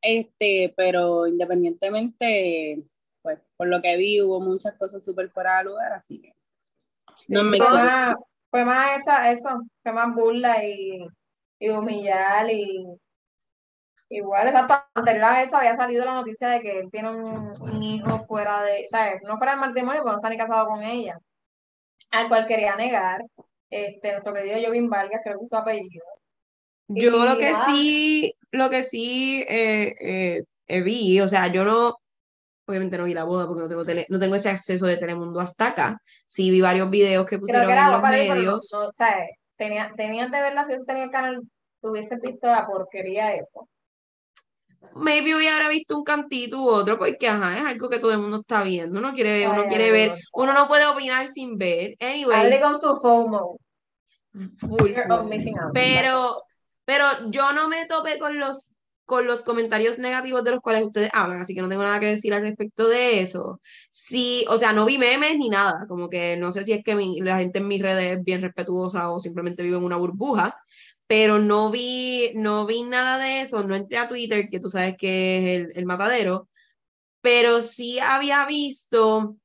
[0.00, 2.84] Este, pero independientemente,
[3.22, 6.32] pues por lo que vi, hubo muchas cosas súper fuera de lugar, así que
[7.28, 7.58] no me
[8.56, 9.50] fue más esa, eso,
[9.82, 11.06] fue más burla y,
[11.58, 12.86] y humillar y
[14.08, 18.62] igual esa tontería esa había salido la noticia de que él tiene un, hijo fuera
[18.62, 21.18] de, o sea, no fuera del matrimonio, pero no está ni casado con ella,
[22.12, 23.20] al cual quería negar,
[23.68, 26.04] este, nuestro querido Jovin Vargas, creo que es su apellido.
[26.88, 31.98] Yo lo que sí, lo que sí eh, eh, vi, o sea, yo no,
[32.66, 35.40] obviamente no vi la boda porque no tengo, tele, no tengo ese acceso de Telemundo
[35.40, 36.00] hasta acá.
[36.28, 38.72] Sí vi varios videos que pusieron en los medios.
[38.72, 41.42] o sea, tenía, tenías de verla si usted tenía el canal,
[41.80, 43.68] tuviese visto la porquería eso.
[44.94, 48.40] Maybe hubiera visto un cantito u otro, porque ajá, es algo que todo el mundo
[48.40, 48.98] está viendo.
[48.98, 51.96] Uno quiere, uno quiere ver, uno no puede opinar sin ver.
[52.00, 52.46] Anyway.
[52.46, 53.58] Hable con su FOMO.
[55.72, 56.42] Pero,
[56.84, 58.75] pero yo no me topé con los
[59.06, 62.06] con los comentarios negativos de los cuales ustedes hablan, así que no tengo nada que
[62.06, 63.60] decir al respecto de eso.
[63.90, 66.94] Sí, o sea, no vi memes ni nada, como que no sé si es que
[67.22, 70.58] la gente en mis redes es bien respetuosa o simplemente vive en una burbuja,
[71.06, 74.96] pero no vi, no vi nada de eso, no entré a Twitter, que tú sabes
[74.98, 76.48] que es el, el matadero,
[77.20, 79.36] pero sí había visto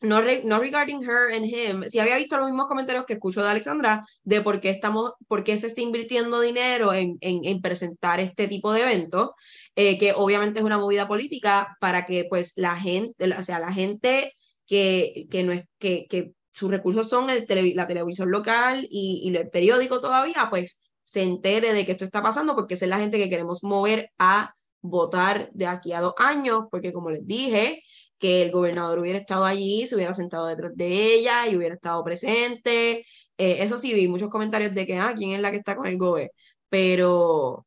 [0.00, 3.50] no, no regarding her and him, si había visto los mismos comentarios que escucho de
[3.50, 8.20] Alexandra de por qué, estamos, por qué se está invirtiendo dinero en, en, en presentar
[8.20, 9.30] este tipo de eventos,
[9.76, 13.72] eh, que obviamente es una movida política para que pues la gente, o sea, la
[13.72, 14.34] gente
[14.66, 19.36] que, que, no es, que, que sus recursos son el la televisión local y, y,
[19.36, 23.18] el periódico todavía, pues se entere de que esto está pasando porque es la gente
[23.18, 27.82] que queremos mover a votar de aquí a dos años, porque como les dije,
[28.24, 32.02] que el gobernador hubiera estado allí, se hubiera sentado detrás de ella y hubiera estado
[32.02, 33.04] presente.
[33.36, 35.86] Eh, eso sí, vi muchos comentarios de que, ah, ¿quién es la que está con
[35.86, 36.32] el gobe?
[36.70, 37.66] Pero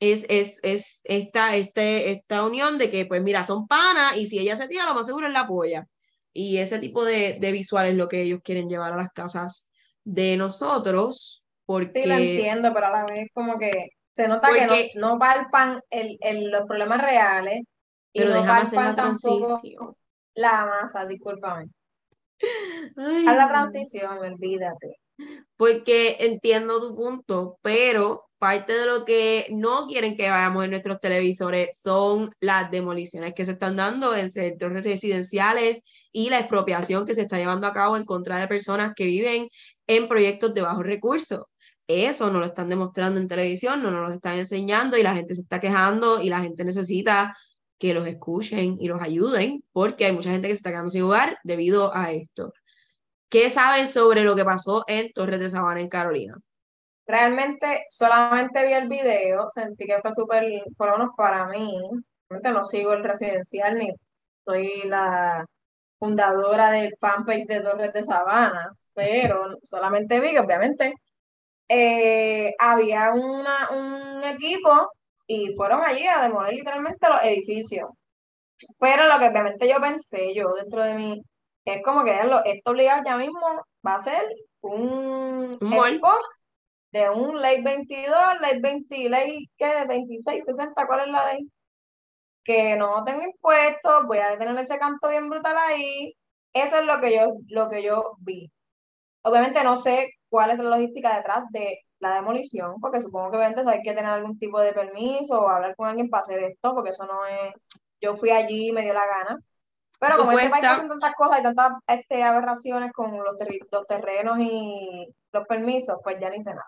[0.00, 4.38] es, es, es esta, este, esta unión de que, pues mira, son panas y si
[4.38, 5.86] ella se tira, lo más seguro es la polla.
[6.32, 9.68] Y ese tipo de, de visual es lo que ellos quieren llevar a las casas
[10.02, 11.44] de nosotros.
[11.66, 12.04] Porque...
[12.04, 15.82] Sí, lo entiendo, pero a la vez como que se nota que no, no palpan
[15.90, 17.64] el, el, los problemas reales.
[18.12, 19.96] Y pero no déjame hacer la transición.
[20.34, 21.68] La masa, discúlpame.
[22.96, 24.98] Haz la transición, olvídate.
[25.56, 30.98] Porque entiendo tu punto, pero parte de lo que no quieren que vayamos en nuestros
[31.00, 37.14] televisores son las demoliciones que se están dando en centros residenciales y la expropiación que
[37.14, 39.48] se está llevando a cabo en contra de personas que viven
[39.86, 41.44] en proyectos de bajos recursos.
[41.86, 45.34] Eso no lo están demostrando en televisión, no nos lo están enseñando y la gente
[45.34, 47.36] se está quejando y la gente necesita
[47.82, 51.02] que los escuchen y los ayuden porque hay mucha gente que se está quedando sin
[51.02, 52.52] hogar debido a esto.
[53.28, 56.36] ¿Qué saben sobre lo que pasó en Torres de Sabana, en Carolina?
[57.08, 61.76] Realmente solamente vi el video, sentí que fue súper, por para mí,
[62.28, 63.90] realmente no sigo el residencial ni
[64.44, 65.44] soy la
[65.98, 70.94] fundadora del fanpage de Torres de Sabana, pero solamente vi que obviamente
[71.68, 74.88] eh, había un equipo
[75.32, 77.90] y fueron allí a demoler literalmente los edificios.
[78.78, 81.22] Pero lo que obviamente yo pensé, yo dentro de mí,
[81.64, 83.40] es como que esto obligado ya mismo
[83.86, 84.22] va a ser
[84.60, 86.20] un, spot
[86.92, 89.86] de un ley 22, ley 20, ley ¿qué?
[89.88, 91.50] 26, 60, ¿cuál es la ley?
[92.44, 96.14] Que no tengo impuestos, voy a tener ese canto bien brutal ahí.
[96.52, 98.50] Eso es lo que yo, lo que yo vi.
[99.22, 103.62] Obviamente no sé cuál es la logística detrás de la demolición, porque supongo que obviamente
[103.68, 106.90] hay que tener algún tipo de permiso o hablar con alguien para hacer esto, porque
[106.90, 107.54] eso no es,
[108.00, 109.38] yo fui allí y me dio la gana.
[110.00, 113.86] Pero como este país hacen tantas cosas y tantas este, aberraciones con los, terri- los
[113.86, 116.66] terrenos y los permisos, pues ya ni sé nada.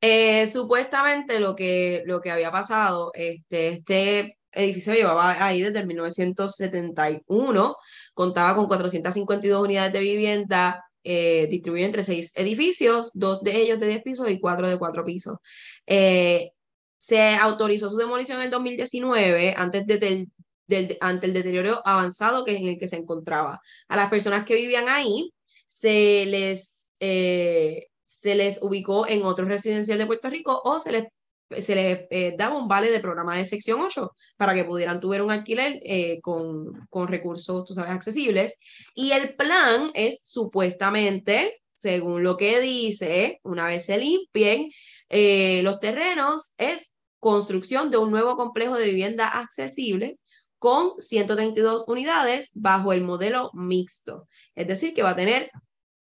[0.00, 5.86] Eh, supuestamente lo que, lo que había pasado, este, este edificio llevaba ahí desde el
[5.86, 7.76] 1971,
[8.14, 13.88] contaba con 452 unidades de vivienda, eh, distribuido entre seis edificios, dos de ellos de
[13.88, 15.38] 10 pisos y cuatro de cuatro pisos.
[15.86, 16.50] Eh,
[16.98, 20.26] se autorizó su demolición en el 2019, antes de-
[20.66, 23.60] del, ante el deterioro avanzado que, en el que se encontraba.
[23.88, 25.32] A las personas que vivían ahí
[25.66, 31.04] se les, eh, se les ubicó en otro residencial de Puerto Rico o se les,
[31.50, 35.24] se les eh, daba un vale de programa de sección 8 para que pudieran tuviera
[35.24, 38.56] un alquiler eh, con, con recursos, tú sabes, accesibles.
[38.94, 44.70] Y el plan es supuestamente, según lo que dice, una vez se limpien
[45.08, 50.18] eh, los terrenos, es construcción de un nuevo complejo de vivienda accesible
[50.58, 54.28] con 132 unidades bajo el modelo mixto.
[54.54, 55.50] Es decir, que va a tener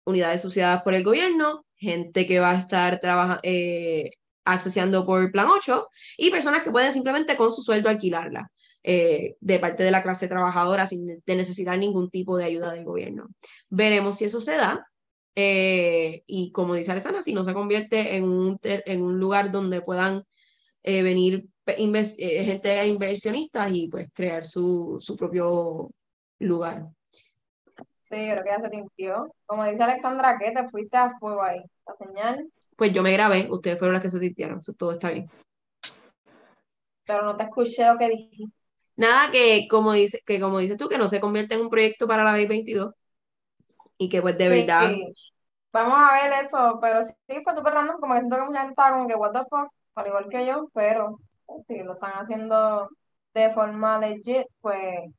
[0.05, 4.11] unidades subsidiadas por el gobierno, gente que va a estar trabajando, eh,
[4.45, 8.51] accesando por plan 8 y personas que pueden simplemente con su sueldo alquilarla
[8.83, 12.85] eh, de parte de la clase trabajadora sin de necesitar ningún tipo de ayuda del
[12.85, 13.29] gobierno.
[13.69, 14.87] Veremos si eso se da.
[15.35, 19.81] eh, y como dice Alessandra, si no se convierte en un, en un lugar donde
[19.81, 20.25] puedan
[20.83, 25.91] eh, venir eh, gente inversionistas y pues crear su, su propio
[26.41, 26.89] lugar.
[28.03, 29.35] Sí, yo creo que ya se limpió.
[29.47, 31.63] Como dice Alexandra, que te fuiste a fuego ahí.
[31.87, 35.11] La señal, Pues yo me grabé, ustedes fueron las que se sintieron, eso todo está
[35.11, 35.25] bien.
[37.05, 38.53] pero no te escuché lo que dijiste.
[38.97, 42.07] Nada que como, dice, que como dices tú, que no se convierte en un proyecto
[42.07, 42.93] para la ley 22
[43.99, 45.15] y que pues de Sí, verdad, sí.
[45.73, 47.13] Vamos a ver eso, pero sí
[47.45, 49.73] fue súper random, como que siento que mucha gente estaba como que what the fuck,
[49.95, 52.89] al igual que yo, pero pues, si lo están haciendo
[53.35, 55.11] de forma legit, pues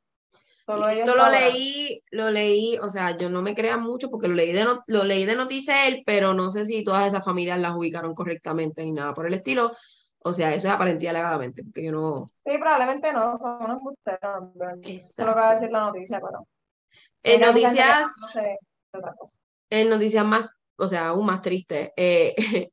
[0.65, 1.31] solo y esto lo sabrán.
[1.31, 4.83] leí, lo leí, o sea, yo no me crean mucho porque lo leí de, no-
[4.87, 8.83] lo leí de noticia él, pero no sé si todas esas familias las ubicaron correctamente
[8.83, 9.73] ni nada por el estilo.
[10.25, 12.25] O sea, eso es aparente y alegadamente, porque yo no...
[12.45, 15.79] Sí, probablemente no, son unos embusteros, pero Eso es lo que va a decir la
[15.81, 16.47] noticia, pero
[17.23, 18.11] En noticias...
[18.21, 19.37] no sé de otra cosa.
[19.69, 20.45] en noticias más,
[20.77, 22.35] o sea, aún más tristes, eh,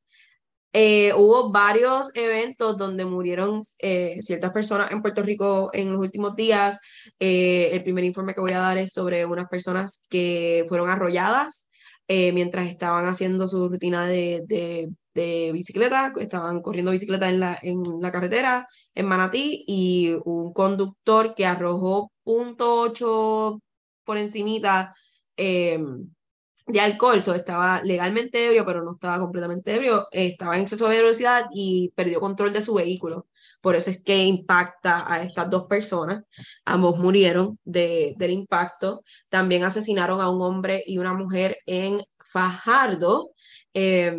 [0.73, 6.37] eh, hubo varios eventos donde murieron eh, ciertas personas en Puerto Rico en los últimos
[6.37, 6.81] días.
[7.19, 11.69] Eh, el primer informe que voy a dar es sobre unas personas que fueron arrolladas
[12.09, 17.59] eh, mientras estaban haciendo su rutina de, de, de bicicleta, estaban corriendo bicicleta en la,
[17.63, 23.61] en la carretera en Manatí y un conductor que arrojó .8
[24.05, 24.95] por encimita.
[26.67, 30.89] Em, de alcohol, so estaba legalmente ebrio, pero no estaba completamente ebrio, estaba en exceso
[30.89, 33.27] de velocidad y perdió control de su vehículo.
[33.61, 36.25] Por eso es que impacta a estas dos personas.
[36.65, 39.05] Ambos murieron de, del impacto.
[39.29, 43.33] También asesinaron a un hombre y una mujer en Fajardo.
[43.75, 44.17] Eh,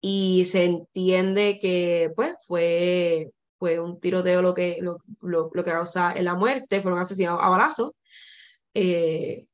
[0.00, 6.14] y se entiende que pues fue, fue un tiroteo lo que, lo, lo que causa
[6.22, 7.92] la muerte, fueron asesinados a balazos.
[8.74, 9.46] Eh,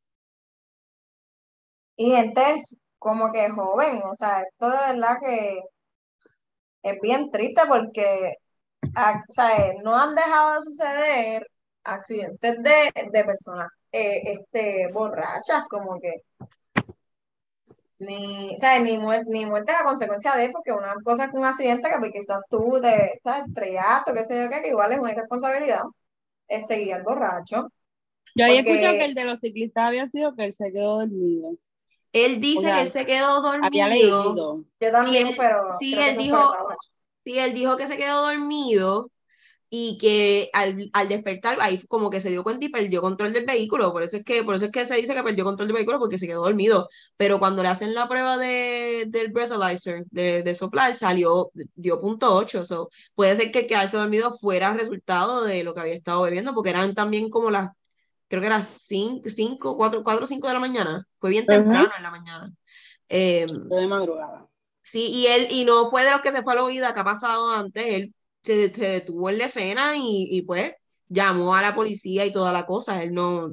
[2.03, 2.57] y gente
[2.99, 5.63] como que joven, o sea, esto de verdad que
[6.83, 8.35] es bien triste porque
[9.29, 11.47] o sea, no han dejado de suceder
[11.85, 16.23] accidentes de, de personas eh, este, borrachas, como que
[17.99, 21.45] ni, o sea, ni, muerte, ni muerte a consecuencia de, porque una cosa es un
[21.45, 23.49] accidente que pues, quizás tú de ¿sabes?
[23.49, 25.83] estrellato, qué sé yo qué, que igual es una responsabilidad,
[26.49, 27.69] este guiar borracho.
[28.35, 31.57] Yo había escuchado que el de los ciclistas había sido que él se quedó dormido.
[32.13, 33.67] Él dice que él se quedó dormido.
[33.67, 34.65] Había leído.
[34.81, 35.69] Yo también, él, pero.
[35.79, 36.55] Sí, él dijo,
[37.25, 39.11] sí, él dijo que se quedó dormido
[39.75, 43.47] y que al, al, despertar ahí como que se dio cuenta y perdió control del
[43.47, 45.77] vehículo, por eso es que por eso es que se dice que perdió control del
[45.77, 50.43] vehículo porque se quedó dormido, pero cuando le hacen la prueba de, del breathalyzer, de,
[50.43, 55.65] de soplar, salió, dio punto 8, so, puede ser que quedarse dormido fuera resultado de
[55.65, 57.71] lo que había estado bebiendo, porque eran también como las,
[58.33, 61.87] creo que eran 5, 4, 4 o 5 de la mañana, fue bien temprano uh
[61.89, 61.97] -huh.
[61.99, 62.53] en la mañana.
[63.07, 64.49] Eh, de madrugada.
[64.83, 67.01] Sí, y él, y no fue de los que se fue a la oída que
[67.01, 70.73] ha pasado antes, él se, se, detuvo en la escena y, y, pues
[71.09, 73.03] llamó a la policía y toda la cosa.
[73.03, 73.53] Él no,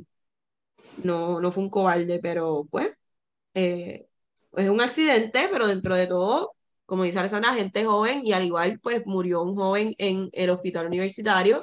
[1.04, 2.90] no, no fue un cobarde, pero pues
[3.56, 4.08] eh,
[4.54, 6.54] es un accidente, pero dentro de todo,
[6.86, 10.88] como dice Alessandra, gente joven y al igual pues murió un joven en el hospital
[10.88, 11.58] universitario.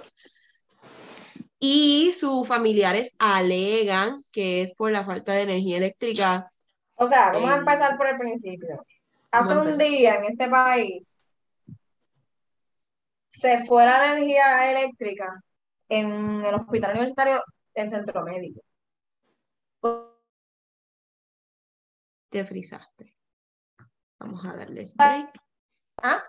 [1.58, 6.50] Y sus familiares alegan que es por la falta de energía eléctrica.
[6.96, 8.80] O sea, vamos eh, a empezar por el principio.
[9.30, 11.22] Hace un día en este país
[13.28, 15.42] se fuera la energía eléctrica
[15.88, 17.42] en el hospital universitario
[17.74, 18.62] en centro médico.
[22.30, 23.14] Te frisaste.
[24.18, 25.30] Vamos a darle break.
[26.02, 26.22] ¿Ah?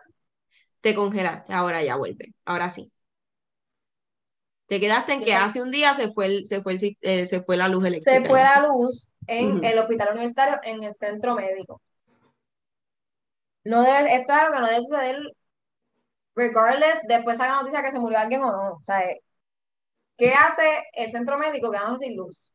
[0.82, 2.34] Te congelaste, ahora ya vuelve.
[2.46, 2.92] Ahora sí.
[4.68, 7.42] Te quedaste en que hace un día se fue, el, se, fue el, eh, se
[7.42, 8.20] fue la luz eléctrica.
[8.20, 9.72] Se fue la luz en uh -huh.
[9.72, 11.82] el hospital universitario en el centro médico.
[13.64, 15.18] No debe, esto es algo que no debe suceder
[16.36, 18.74] regardless, después la noticia que se murió alguien o no.
[18.74, 19.02] O sea,
[20.18, 22.52] ¿qué hace el centro médico quedándose sin luz?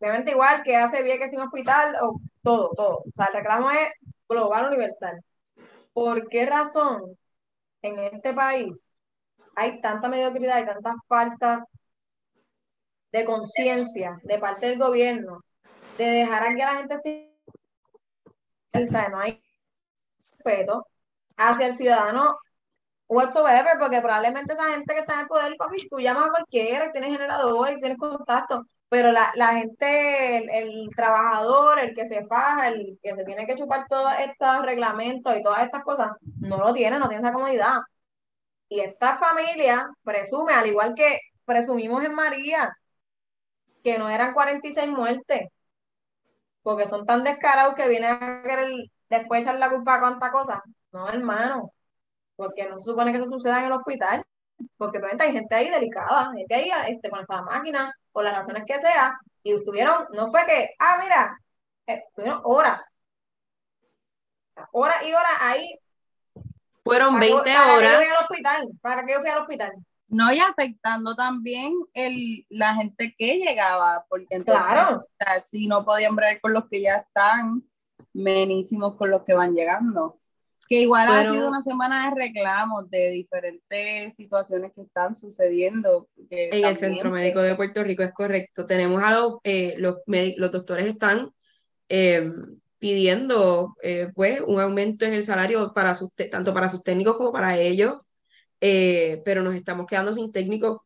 [0.00, 2.96] Obviamente igual que hace Vieques sin hospital, o todo, todo.
[2.98, 3.88] O sea, el reclamo es
[4.28, 5.20] global, universal.
[5.92, 7.16] ¿Por qué razón
[7.82, 8.98] en este país
[9.54, 11.64] hay tanta mediocridad y tanta falta
[13.12, 15.42] de conciencia de parte del gobierno
[15.98, 17.32] de dejar a que la gente sin...
[18.74, 19.42] O sea, no hay
[20.30, 20.86] respeto
[21.36, 22.36] hacia el ciudadano
[23.08, 26.90] whatsoever, porque probablemente esa gente que está en el poder, papi, tú llamas a cualquiera,
[26.92, 32.24] tienes generador y tienes contacto, pero la, la gente, el, el, trabajador, el que se
[32.26, 36.58] faja, el que se tiene que chupar todos estos reglamentos y todas estas cosas, no
[36.58, 37.80] lo tiene, no tiene esa comodidad.
[38.72, 42.74] Y esta familia presume, al igual que presumimos en María,
[43.84, 45.50] que no eran 46 muertes,
[46.62, 48.72] porque son tan descarados que vienen a querer
[49.10, 50.62] después echar la culpa a cuánta cosa.
[50.90, 51.72] No, hermano,
[52.36, 54.24] porque no se supone que eso suceda en el hospital,
[54.78, 58.64] porque obviamente hay gente ahí delicada, gente ahí este, con esta máquina, por las razones
[58.66, 61.38] que sea, y estuvieron, no fue que, ah, mira,
[61.86, 63.06] eh, estuvieron horas,
[64.72, 65.78] horas y horas ahí.
[66.84, 67.98] Fueron 20 para horas.
[67.98, 69.72] Que yo fui al hospital, para que yo fui al hospital.
[70.08, 74.98] No, y afectando también el, la gente que llegaba, porque entonces, claro.
[74.98, 77.62] o sea, si no podían ver con los que ya están,
[78.12, 80.18] menísimos con los que van llegando.
[80.68, 86.08] Que igual Pero, ha sido una semana de reclamos de diferentes situaciones que están sucediendo.
[86.30, 88.66] Que en el Centro Médico de Puerto Rico es correcto.
[88.66, 91.30] Tenemos a los, eh, los, los doctores están
[91.88, 92.30] eh,
[92.82, 97.30] pidiendo eh, pues un aumento en el salario para sus, tanto para sus técnicos como
[97.32, 97.94] para ellos,
[98.58, 100.78] pero nos estamos quedando sin técnicos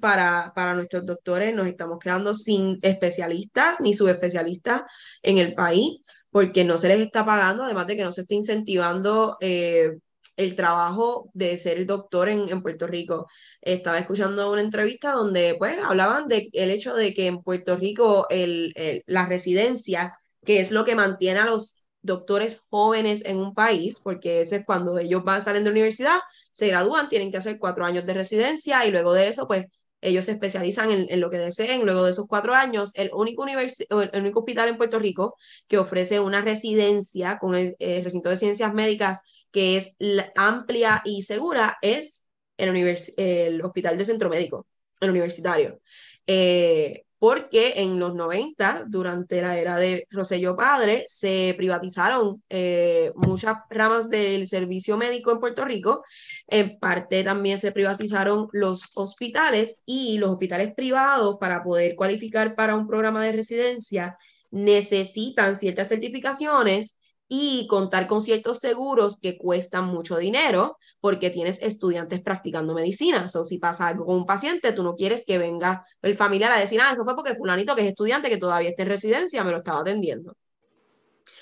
[0.00, 4.82] para, para nuestros doctores, nos estamos quedando sin especialistas ni subespecialistas
[5.22, 6.00] en el país
[6.32, 9.92] porque no se les está pagando, además de que no se está incentivando eh,
[10.36, 13.28] el trabajo de ser doctor en, en, Puerto Rico.
[13.60, 18.26] Estaba escuchando una entrevista donde pues hablaban del el hecho de que en Puerto Rico
[18.30, 23.54] el, el, la residencia, que es lo que mantiene a los doctores jóvenes en un
[23.54, 26.18] país, porque ese es cuando ellos van salen de la universidad,
[26.52, 29.66] se gradúan, tienen que hacer cuatro años de residencia y luego de eso pues
[30.00, 31.84] ellos se especializan en, lo que deseen.
[31.84, 35.36] Luego de esos cuatro años, el único, el único hospital en Puerto Rico
[35.68, 39.20] que ofrece una residencia con el, el recinto de ciencias médicas
[39.52, 39.96] que es
[40.34, 42.26] amplia y segura es
[42.56, 42.74] el,
[43.16, 44.66] el, Hospital de Centro Médico,
[45.00, 45.80] el universitario.
[46.26, 53.58] Eh, porque en los 90, durante la era de Rosselló Padre, se privatizaron eh, muchas
[53.70, 56.02] ramas del servicio médico en Puerto Rico.
[56.48, 62.74] En parte también se privatizaron los hospitales y los hospitales privados para poder cualificar para
[62.74, 64.18] un programa de residencia
[64.50, 66.98] necesitan ciertas certificaciones
[67.34, 73.26] y contar con ciertos seguros que cuestan mucho dinero porque tienes estudiantes practicando medicina.
[73.34, 76.58] O si pasa algo con un paciente, tú no quieres que venga el familiar a
[76.58, 79.50] decir, ah, eso fue porque fulanito que es estudiante que todavía está en residencia me
[79.50, 80.36] lo estaba atendiendo.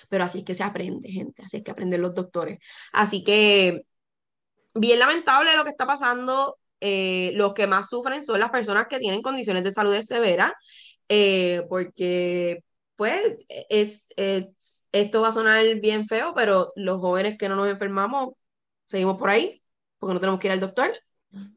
[0.09, 2.61] Pero así es que se aprende, gente, así es que aprenden los doctores.
[2.93, 3.83] Así que,
[4.75, 6.57] bien lamentable lo que está pasando.
[6.81, 10.53] Eh, los que más sufren son las personas que tienen condiciones de salud severas,
[11.09, 12.63] eh, porque
[12.95, 13.39] pues
[13.71, 14.47] es, es
[14.93, 18.31] esto va a sonar bien feo, pero los jóvenes que no nos enfermamos,
[18.87, 19.63] seguimos por ahí,
[19.99, 20.91] porque no tenemos que ir al doctor.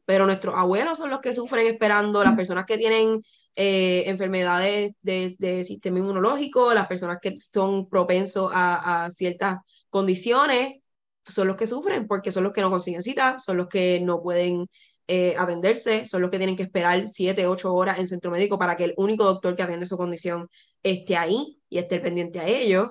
[0.04, 3.20] Pero nuestros abuelos son los que sufren esperando, las personas que tienen
[3.56, 9.58] eh, enfermedades de, sistema inmunológico, las personas que son propensos a, ciertas
[9.90, 10.80] condiciones,
[11.26, 14.22] son los que sufren, porque son los que no consiguen cita, son los que no
[14.22, 14.66] pueden
[15.08, 18.76] eh, atenderse, son los que tienen que esperar siete, ocho horas en centro médico para
[18.76, 20.48] que el único doctor que atiende su condición
[20.82, 22.90] esté ahí y esté pendiente a ellos.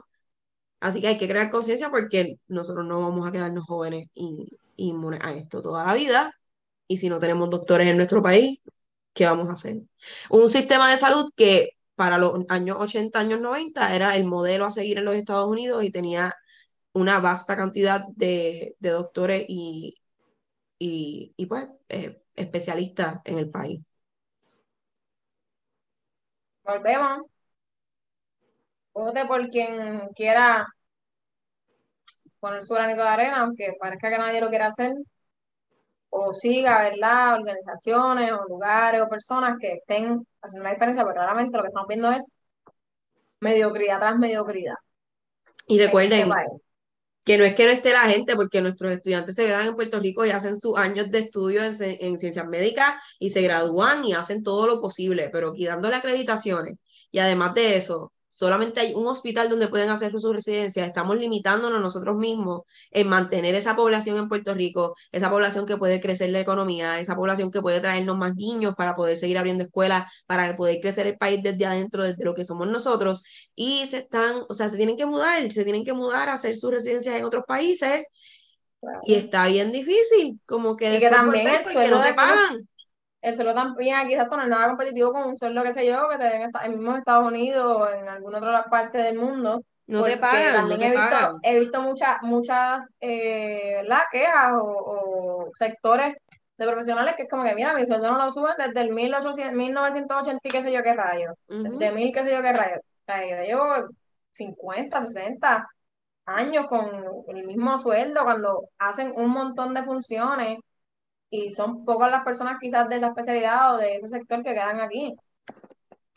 [0.83, 5.21] Así que hay que crear conciencia porque nosotros no vamos a quedarnos jóvenes y, inmunes
[5.23, 6.33] a esto toda la vida.
[6.87, 8.59] Y si no tenemos doctores en nuestro país,
[9.13, 9.77] ¿qué vamos a hacer?
[10.29, 14.71] Un sistema de salud que para los años 80, años 90 era el modelo a
[14.73, 16.35] seguir en los Estados Unidos y tenía
[16.93, 19.95] una vasta cantidad de, doctores y,
[20.79, 23.81] y, pues eh, especialistas en el país.
[26.63, 27.32] Volvemos
[28.93, 30.67] vote por quien quiera
[32.39, 34.93] poner su granito de arena, aunque parezca que nadie lo quiera hacer,
[36.09, 37.35] o siga, ¿verdad?
[37.35, 41.87] Organizaciones o lugares o personas que estén haciendo una diferencia, porque claramente lo que estamos
[41.87, 42.35] viendo es
[43.39, 44.75] mediocridad tras mediocridad.
[45.67, 46.63] Y recuerden este
[47.25, 49.99] que no es que no esté la gente, porque nuestros estudiantes se quedan en Puerto
[49.99, 54.13] Rico y hacen sus años de estudio en, en ciencias médicas y se gradúan y
[54.13, 56.77] hacen todo lo posible, pero aquí dándole acreditaciones.
[57.11, 61.79] Y además de eso, solamente hay un hospital donde pueden hacer su residencia, estamos limitándonos
[61.79, 66.39] nosotros mismos en mantener esa población en Puerto Rico, esa población que puede crecer la
[66.39, 70.79] economía, esa población que puede traernos más niños para poder seguir abriendo escuelas, para poder
[70.81, 73.23] crecer el país desde adentro, desde lo que somos nosotros,
[73.55, 76.55] y se están, o sea, se tienen que mudar, se tienen que mudar a hacer
[76.55, 78.03] sus residencias en otros países,
[79.05, 82.67] y está bien difícil, como que, y que también el no te pagan
[83.23, 86.09] el sueldo también aquí está no es nada competitivo con un sueldo, qué sé yo,
[86.09, 89.63] que te den en mismos Estados Unidos o en alguna otra parte del mundo.
[89.87, 90.69] No te pagan.
[90.69, 96.17] He, visto, he visto muchas, muchas eh, quejas o, sectores
[96.57, 99.55] de profesionales que es como que, mira, mi sueldo no lo suben desde el 1800,
[99.55, 101.33] 1980 y qué sé yo qué rayo.
[101.47, 102.75] Desde mil qué sé yo qué rayo.
[102.79, 103.87] O sea, yo llevo
[104.31, 105.67] 50, 60
[106.25, 106.89] años con
[107.37, 110.59] el mismo sueldo cuando hacen un montón de funciones
[111.33, 114.79] y son pocas las personas quizás de esa especialidad o de ese sector que quedan
[114.81, 115.15] aquí.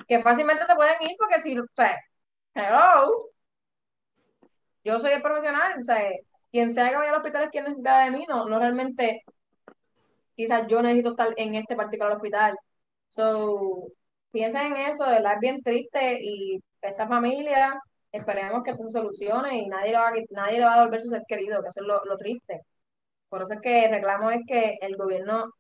[0.07, 1.99] Que fácilmente te pueden ir porque si, o sea,
[2.55, 3.31] hello,
[4.85, 6.03] yo soy el profesional, o sea,
[6.51, 9.23] quien sea que vaya al hospital es quien necesita de mí, no, no realmente,
[10.35, 12.57] quizás yo necesito estar en este particular hospital.
[13.09, 13.89] So,
[14.33, 17.81] piensen en eso, de verdad es bien triste y esta familia,
[18.13, 21.01] esperemos que esto se solucione y nadie le va a, nadie le va a devolver
[21.01, 22.61] su ser querido, que eso es lo, lo triste.
[23.29, 25.53] Por eso es que el reclamo es que el gobierno, o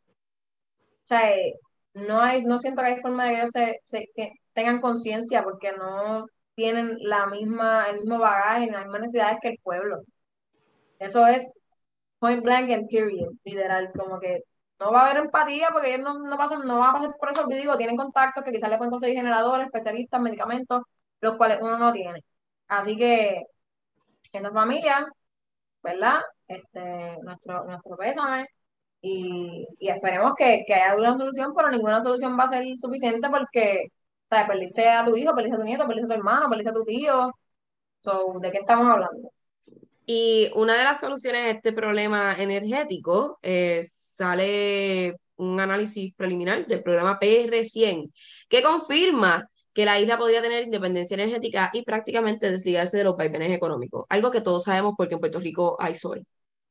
[1.05, 1.55] sea, eh,
[1.95, 3.51] no hay, no siento que hay forma de que ellos
[3.85, 9.49] se, tengan conciencia porque no tienen la misma, el mismo bagaje, las mismas necesidades que
[9.49, 10.03] el pueblo.
[10.99, 11.59] Eso es
[12.19, 14.43] point blank and period, literal, como que
[14.81, 17.47] no va a haber empatía porque ellos no, pasan, no van a pasar por eso,
[17.47, 20.83] digo, tienen contactos que quizás le pueden conseguir generadores, especialistas, medicamentos,
[21.21, 22.23] los cuales uno no tiene.
[22.69, 23.43] Así que
[24.33, 25.07] esa familia,
[25.87, 26.21] ¿verdad?
[26.49, 28.47] este, nuestro, nuestro pésame
[29.01, 33.29] y, y esperemos que, que, haya una solución, pero ninguna solución va a ser suficiente
[33.29, 33.89] porque
[34.29, 34.47] ¿sabes?
[34.49, 36.85] perdiste a tu hijo, perdiste a tu nieto, perdiste a tu hermano, perdiste a tu
[36.85, 37.33] tío.
[38.41, 39.33] ¿De qué estamos hablando?
[40.07, 46.85] Y una de las soluciones a este problema energético eh, sale un análisis preliminar del
[46.85, 48.13] programa PR100
[48.49, 53.53] que confirma que la isla podría tener independencia energética y prácticamente desligarse de los vaivenes
[53.53, 56.27] económicos, algo que todos sabemos porque en Puerto Rico hay sol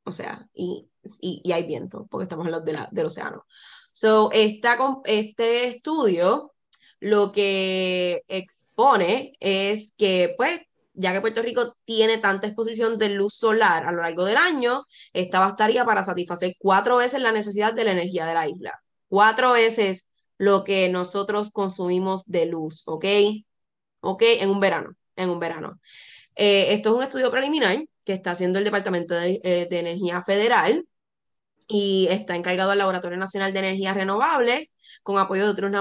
[0.05, 0.87] o sea, y,
[1.19, 3.45] y, hay viento, porque estamos en los de del océano.
[3.91, 6.53] So, esta, este estudio
[6.99, 10.61] lo que expone es que, pues,
[10.93, 14.85] ya que Puerto Rico tiene tanta exposición de luz solar a lo largo del año,
[15.13, 18.81] esta bastaría para satisfacer cuatro veces la necesidad de la energía de la isla.
[19.07, 23.05] Cuatro veces lo que nosotros consumimos de luz, ¿ok?
[24.01, 24.23] ¿Ok?
[24.39, 25.79] En un verano, en un verano.
[26.35, 30.85] Eh, esto es un estudio preliminar que está haciendo el Departamento de, eh, Energía Federal
[31.67, 34.71] y está encargado al Laboratorio Nacional de Energía Renovable
[35.01, 35.71] con apoyo de otros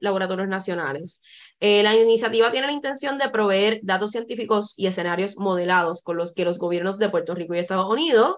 [0.00, 1.22] laboratorios nacionales.
[1.60, 6.34] Eh, la iniciativa tiene la intención de proveer datos científicos y escenarios modelados con los
[6.34, 8.36] que los gobiernos de Puerto Rico y Estados Unidos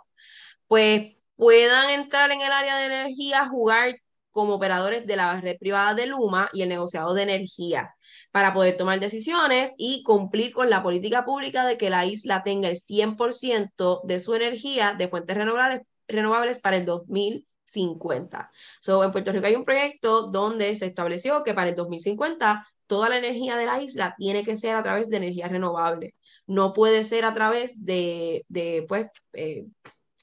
[0.66, 3.97] pues puedan entrar en el área de energía, jugar
[4.37, 7.97] como operadores de la red privada de Luma y el negociado de energía
[8.32, 12.68] para poder tomar decisiones y cumplir con la política pública de que la isla tenga
[12.68, 18.51] el 100% de su energía de fuentes renovables, renovables para el 2050.
[18.82, 23.09] So, en Puerto Rico hay un proyecto donde se estableció que para el 2050 toda
[23.09, 26.14] la energía de la isla tiene que ser a través de energía renovable.
[26.47, 29.64] No puede ser a través de, de pues, eh,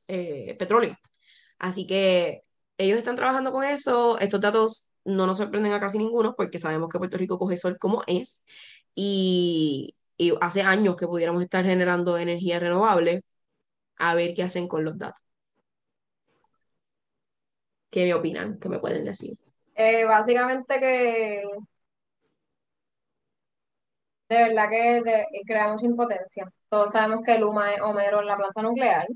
[0.08, 0.96] eh, petróleo.
[1.58, 2.43] Así que
[2.78, 4.18] ellos están trabajando con eso.
[4.20, 7.78] Estos datos no nos sorprenden a casi ninguno porque sabemos que Puerto Rico coge sol
[7.80, 8.44] como es
[8.96, 9.96] y,
[10.42, 13.24] hace años que pudiéramos estar generando energía renovable.
[13.98, 15.22] A ver qué hacen con los datos.
[17.90, 18.60] ¿Qué me opinan?
[18.60, 19.38] ¿Qué me pueden decir?
[19.76, 21.44] Eh, básicamente que
[24.30, 26.52] de verdad que creamos impotencia.
[26.70, 29.08] Todos sabemos que Luma es Homero en la planta nuclear.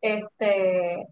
[0.00, 1.06] Este,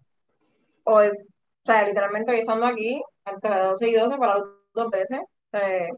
[0.83, 1.17] o, es,
[1.63, 4.43] o sea, literalmente hoy estando aquí, entre las 12 y 12 para
[4.73, 5.19] dos veces.
[5.53, 5.89] Eh,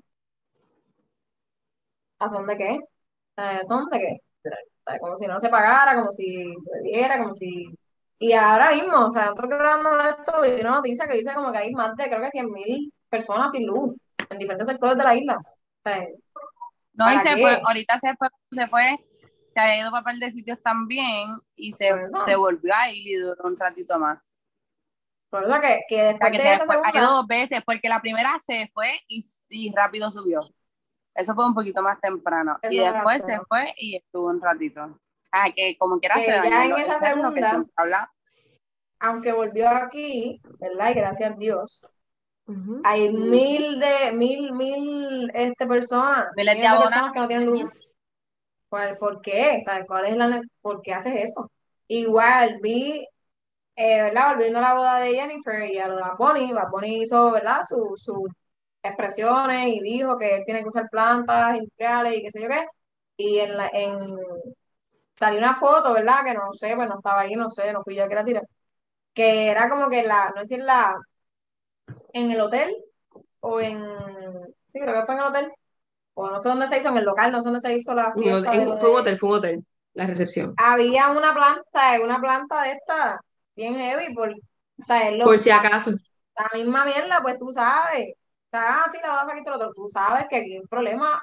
[2.19, 2.79] ¿A son de qué?
[3.37, 4.99] ¿A son de qué?
[4.99, 7.67] Como si no se pagara, como si se diera, como si...
[8.19, 11.57] Y ahora mismo, o sea, nosotros grabando esto y una noticia que dice como que
[11.57, 13.95] hay más de, creo que 100.000 personas sin luz
[14.29, 15.37] en diferentes sectores de la isla.
[16.93, 18.97] no, y se fue, ahorita se fue, se fue,
[19.53, 21.91] se había ido para un par de sitios también y se,
[22.25, 24.19] se volvió a ir y duró un ratito más.
[25.33, 27.01] Por eso que, que después que se fue, segunda...
[27.01, 30.41] dos veces, porque la primera se fue y, y rápido subió.
[31.15, 32.59] Eso fue un poquito más temprano.
[32.69, 34.99] y después se fue y estuvo un ratito.
[35.31, 37.65] Ah, que como quiera se ya en esa segunda,
[38.99, 40.91] aunque volvió aquí, ¿verdad?
[40.91, 41.89] Y gracias a Dios,
[42.83, 47.71] hay mil de, mil, mil este, personas, miles de, personas que no tienen luz.
[48.69, 49.59] ¿Cuál, ¿Por qué?
[49.65, 49.87] ¿Sabes?
[49.87, 51.49] ¿Cuál es la, ¿Por qué haces eso?
[51.87, 53.07] Igual vi
[53.75, 54.29] eh, ¿verdad?
[54.33, 57.31] Volviendo a la boda de Jennifer y a lo de Bad Bunny, Bad Bunny hizo,
[57.31, 57.61] ¿verdad?
[57.67, 58.09] Sus
[58.81, 62.65] expresiones y dijo que él tiene que usar plantas industriales y qué sé yo qué.
[63.17, 64.17] Y en, la, en
[65.15, 66.23] salió una foto, ¿verdad?
[66.25, 68.41] Que no sé, pues no estaba ahí, no sé, no fui yo que la tiré.
[69.13, 70.95] Que era como que la, no decir la,
[72.13, 72.75] en el hotel
[73.39, 73.83] o en,
[74.71, 75.51] sí, creo que fue en el hotel,
[76.13, 78.13] o no sé dónde se hizo, en el local, no sé dónde se hizo la
[78.13, 78.51] fiesta.
[78.79, 80.53] fue un hotel, fue un hotel, la recepción.
[80.57, 83.19] Había una planta, una planta de esta,
[83.55, 85.91] bien heavy, por, o sea, lo, por si acaso.
[86.35, 88.15] La misma mierda, pues tú sabes.
[88.15, 89.73] O sea, así la vas a quitar otro.
[89.73, 91.21] Tú sabes que aquí hay un problema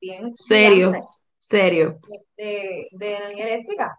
[0.00, 0.92] bien serio,
[1.38, 1.98] serio.
[2.36, 3.96] De, de, energía eléctrica.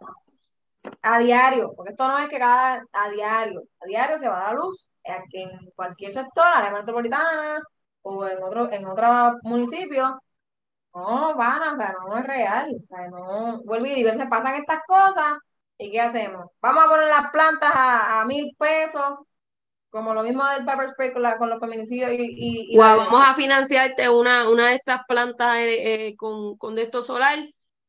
[1.01, 4.53] A diario, porque esto no es que cada, a diario, a diario se va a
[4.53, 7.59] la luz en cualquier sector, área metropolitana
[8.01, 10.21] o en otro, en otro municipio.
[10.93, 12.71] No, van, o sea, no es real.
[12.81, 15.33] O sea, no, vuelvo y digo, se pasan estas cosas
[15.81, 16.51] ¿Y qué hacemos?
[16.61, 19.19] Vamos a poner las plantas a, mil pesos,
[19.89, 22.77] como lo mismo del pepper spray con, los feminicidios y...
[22.77, 27.39] vamos a financiarte una, una de estas plantas eh, eh, con, con de esto solar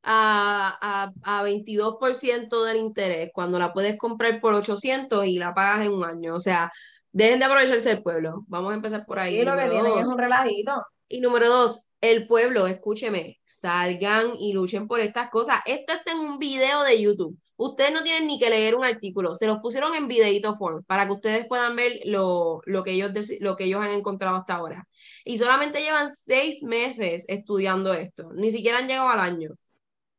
[0.05, 5.85] a, a, a 22% del interés, cuando la puedes comprar por 800 y la pagas
[5.85, 6.37] en un año.
[6.37, 6.71] O sea,
[7.11, 8.45] dejen de aprovecharse del pueblo.
[8.47, 9.41] Vamos a empezar por ahí.
[9.41, 10.87] Y lo que tienen es un relajito.
[11.09, 15.61] Y número dos, el pueblo, escúcheme, salgan y luchen por estas cosas.
[15.67, 17.39] Esto está en un video de YouTube.
[17.57, 21.07] Ustedes no tienen ni que leer un artículo, se los pusieron en videito form para
[21.07, 24.89] que ustedes puedan ver lo, lo, que ellos, lo que ellos han encontrado hasta ahora.
[25.27, 29.51] Y solamente llevan seis meses estudiando esto, ni siquiera han llegado al año.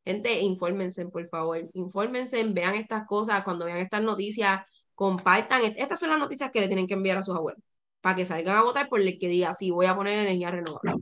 [0.04, 4.62] Gente, infórmense, por favor, infórmense, vean estas cosas, cuando vean estas noticias,
[4.94, 5.62] compartan.
[5.76, 7.62] Estas son las noticias que le tienen que enviar a sus abuelos,
[8.00, 10.94] para que salgan a votar por el que diga, sí, voy a poner energía renovable.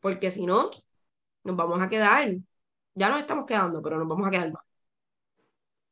[0.00, 0.70] Porque si no,
[1.44, 2.28] nos vamos a quedar,
[2.94, 4.64] ya nos estamos quedando, pero nos vamos a quedar más.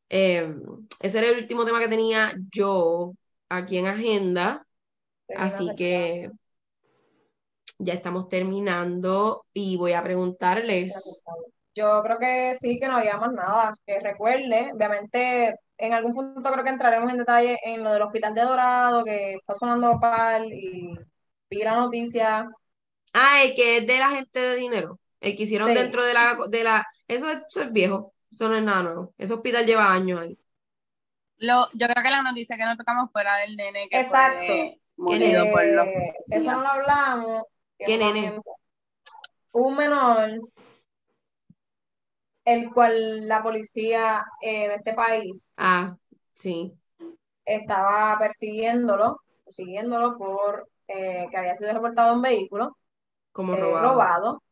[0.08, 0.62] Em,
[1.00, 3.12] ese era el último tema que tenía yo
[3.48, 4.66] aquí en agenda.
[5.34, 6.30] Así que
[7.78, 11.22] ya estamos terminando y voy a preguntarles.
[11.74, 13.74] Yo creo que sí, que no había más nada.
[13.84, 18.34] Que recuerde, obviamente, en algún punto creo que entraremos en detalle en lo del Hospital
[18.34, 20.96] de Dorado, que está sonando pal y
[21.50, 22.48] vi la noticia.
[23.12, 24.98] Ah, el que es de la gente de dinero.
[25.20, 26.86] El que hicieron dentro de la, de la.
[27.08, 28.12] Eso eso es viejo.
[28.30, 29.14] Eso no es nada nuevo.
[29.16, 30.38] Ese hospital lleva años ahí.
[31.38, 34.52] Lo, yo creo que la noticia que no tocamos fuera del nene que Exacto.
[34.96, 37.42] Morido por los Eh, eso no lo hablamos.
[37.78, 38.40] ¿Qué nene?
[39.52, 40.30] Un menor,
[42.44, 45.96] el cual la policía eh, de este país Ah,
[46.34, 46.72] sí.
[47.44, 52.76] estaba persiguiéndolo, siguiéndolo por eh, que había sido reportado en vehículo
[53.36, 53.92] Como eh, robado.
[53.92, 54.42] robado.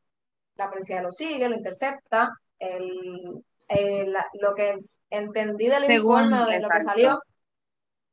[0.56, 2.32] La policía lo sigue, lo intercepta.
[2.58, 4.78] El, el- la- lo que
[5.10, 7.20] entendí del Según, informe de lo que salió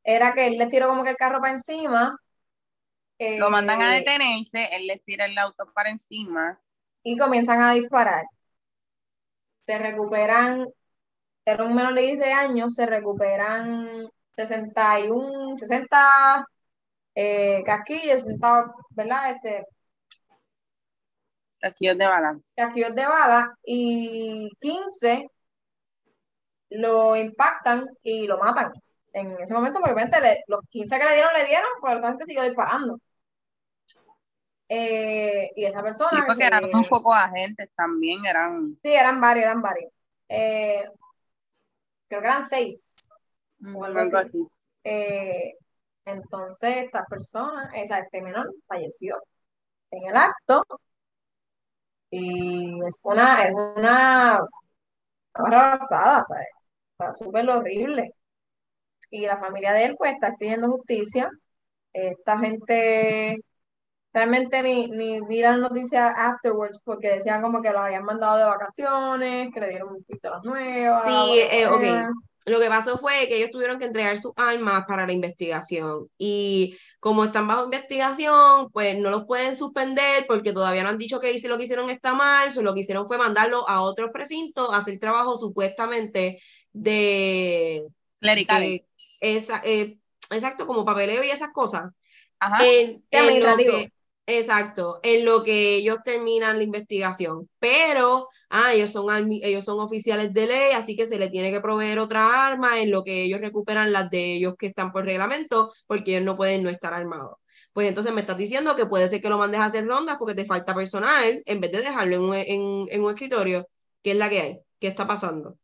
[0.04, 2.18] era que él le tiró como que el carro para encima.
[3.38, 6.60] Lo mandan a eh, detenerse, él les tira el auto para encima.
[7.04, 8.26] y comienzan a disparar.
[9.64, 10.66] Se recuperan,
[11.46, 16.46] era un menor de 16 años, se recuperan 61, 60
[17.16, 19.32] eh, casquillos, 60, ¿verdad?
[19.32, 19.66] Este,
[21.62, 22.40] Casquillos de bala.
[22.56, 25.30] casquillos de bala y 15
[26.70, 28.72] lo impactan y lo matan.
[29.14, 32.26] En ese momento, obviamente le- los 15 que le dieron, le dieron, pero la gente
[32.26, 32.98] siguió disparando.
[34.70, 38.94] Eh, y esa persona Sí, que porque se- eran un poco agentes también, eran Sí,
[38.94, 39.92] eran varios, eran varios.
[40.30, 40.86] Eh,
[42.08, 43.10] creo que eran seis.
[43.76, 44.28] O algo algo así.
[44.40, 44.48] así.
[44.86, 45.54] Eh,
[46.06, 49.22] entonces, esta persona, esa, este menor, falleció
[49.92, 50.64] en el acto.
[52.12, 54.40] Y es una, es una,
[55.34, 56.48] basada, ¿sabes?
[57.00, 58.14] Está súper horrible.
[59.10, 61.30] Y la familia de él, pues, está exigiendo justicia.
[61.94, 63.38] Esta gente
[64.14, 68.44] realmente ni, ni vi las noticias afterwards porque decían como que lo habían mandado de
[68.44, 71.04] vacaciones, que le dieron pistolas nuevas.
[71.06, 72.14] Sí, eh, ok.
[72.46, 76.78] Lo que pasó fue que ellos tuvieron que entregar sus armas para la investigación y
[77.02, 81.38] como están bajo investigación, pues no los pueden suspender porque todavía no han dicho que
[81.40, 84.72] si lo que hicieron está mal, solo lo que hicieron fue mandarlo a otros precintos
[84.72, 86.40] a hacer trabajo supuestamente
[86.72, 87.88] de,
[88.20, 88.82] Clericales.
[89.20, 89.98] esa, eh,
[90.30, 91.92] exacto, como papeleo y esas cosas.
[92.40, 92.64] Ajá.
[92.64, 93.92] En, lo que,
[94.26, 97.50] exacto, en lo que ellos terminan la investigación.
[97.60, 101.62] Pero, ah, ellos son, ellos son oficiales de ley, así que se les tiene que
[101.62, 105.74] proveer otra arma en lo que ellos recuperan las de ellos que están por reglamento,
[105.88, 107.38] porque ellos no pueden no estar armados.
[107.74, 110.36] Pues entonces me estás diciendo que puede ser que lo mandes a hacer rondas porque
[110.36, 113.68] te falta personal en vez de dejarlo en un, en, un escritorio.
[114.04, 114.60] ¿Qué es la que hay?
[114.80, 115.58] ¿Qué está pasando?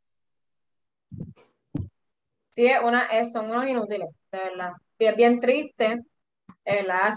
[2.51, 4.71] Sí, una, son unos inútiles, de verdad.
[4.97, 5.99] Es bien triste,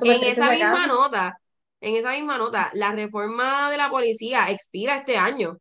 [0.03, 1.41] En esa misma nota,
[1.81, 5.59] en esa misma nota, la reforma de la policía expira este año.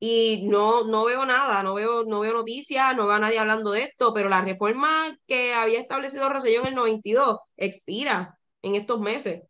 [0.00, 3.72] Y no, no veo nada, no veo, no veo noticias, no veo a nadie hablando
[3.72, 9.00] de esto, pero la reforma que había establecido Rosselló en el 92 expira en estos
[9.00, 9.42] meses.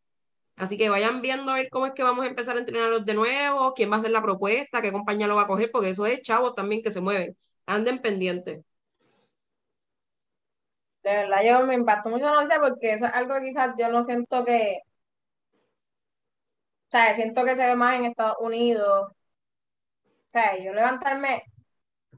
[0.57, 3.15] Así que vayan viendo a ver cómo es que vamos a empezar a entrenarlos de
[3.15, 6.07] nuevo, quién va a hacer la propuesta, qué compañía lo va a coger, porque eso
[6.07, 7.37] es chavos también que se mueven.
[7.67, 8.65] Anden pendientes.
[11.03, 13.89] De verdad, yo me impactó mucho la noticia porque eso es algo que quizás yo
[13.89, 14.81] no siento que,
[16.89, 19.13] o sea, siento que se ve más en Estados Unidos.
[19.13, 21.43] O sea, yo levantarme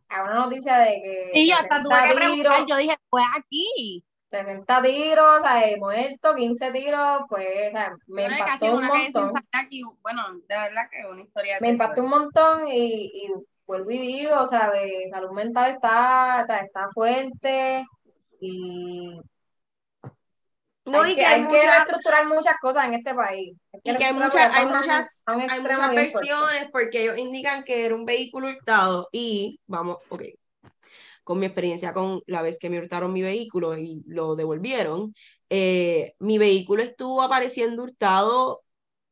[0.08, 2.96] a una noticia de que Y yo hasta 60 tuve que preguntar, tiros, yo dije,
[3.08, 4.04] fue aquí.
[4.28, 9.32] 60 tiros, o sea, muerto, 15 tiros, pues, o sea, me casi impactó un montón.
[9.52, 9.82] aquí.
[10.02, 11.58] Bueno, de verdad que es una historia.
[11.60, 13.32] Me impactó un montón y, y
[13.66, 17.84] vuelvo y digo, o sea, de salud mental está, o sea, está fuerte
[18.40, 19.20] y
[20.86, 23.56] No, hay y que, que hay hay que muchas, reestructurar muchas cosas en este país.
[23.72, 27.86] Hay que y que hay muchas, hay muchas, hay muchas versiones porque ellos indican que
[27.86, 30.22] era un vehículo hurtado y vamos, ok,
[31.24, 35.14] con mi experiencia con la vez que me hurtaron mi vehículo y lo devolvieron,
[35.48, 38.62] eh, mi vehículo estuvo apareciendo hurtado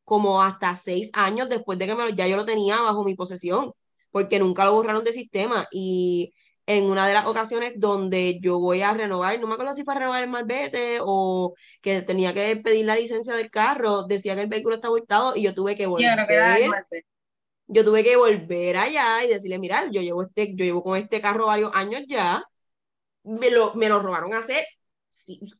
[0.03, 3.73] como hasta seis años después de que me ya yo lo tenía bajo mi posesión,
[4.11, 5.67] porque nunca lo borraron de sistema.
[5.71, 6.33] Y
[6.69, 9.95] en una de las ocasiones donde yo voy a renovar, no me acuerdo si fue
[9.95, 14.41] a renovar el malvete o que tenía que pedir la licencia del carro, decía que
[14.41, 16.19] el vehículo estaba hurtado y yo tuve que Yo volver
[16.61, 17.05] el martes.
[17.65, 21.21] yo tuve que volver allá y decirle, mira, yo llevo, este, yo llevo con este
[21.21, 22.43] carro varios años ya,
[23.23, 24.63] me lo, me lo robaron hace,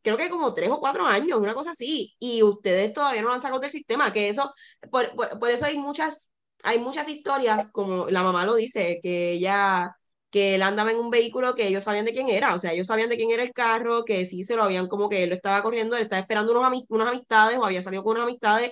[0.01, 3.34] creo que como tres o cuatro años, una cosa así, y ustedes todavía no lo
[3.36, 4.53] han sacado del sistema, que eso,
[4.91, 6.30] por, por, por eso hay muchas,
[6.64, 9.95] hay muchas historias, como la mamá lo dice, que ella,
[10.32, 12.88] que él andaba en un vehículo que ellos sabían de quién era, o sea, ellos
[12.88, 15.36] sabían de quién era el carro, que sí se lo habían como que él lo
[15.36, 18.71] estaba corriendo, él estaba esperando unos, ami- unas amistades o había salido con unas amistades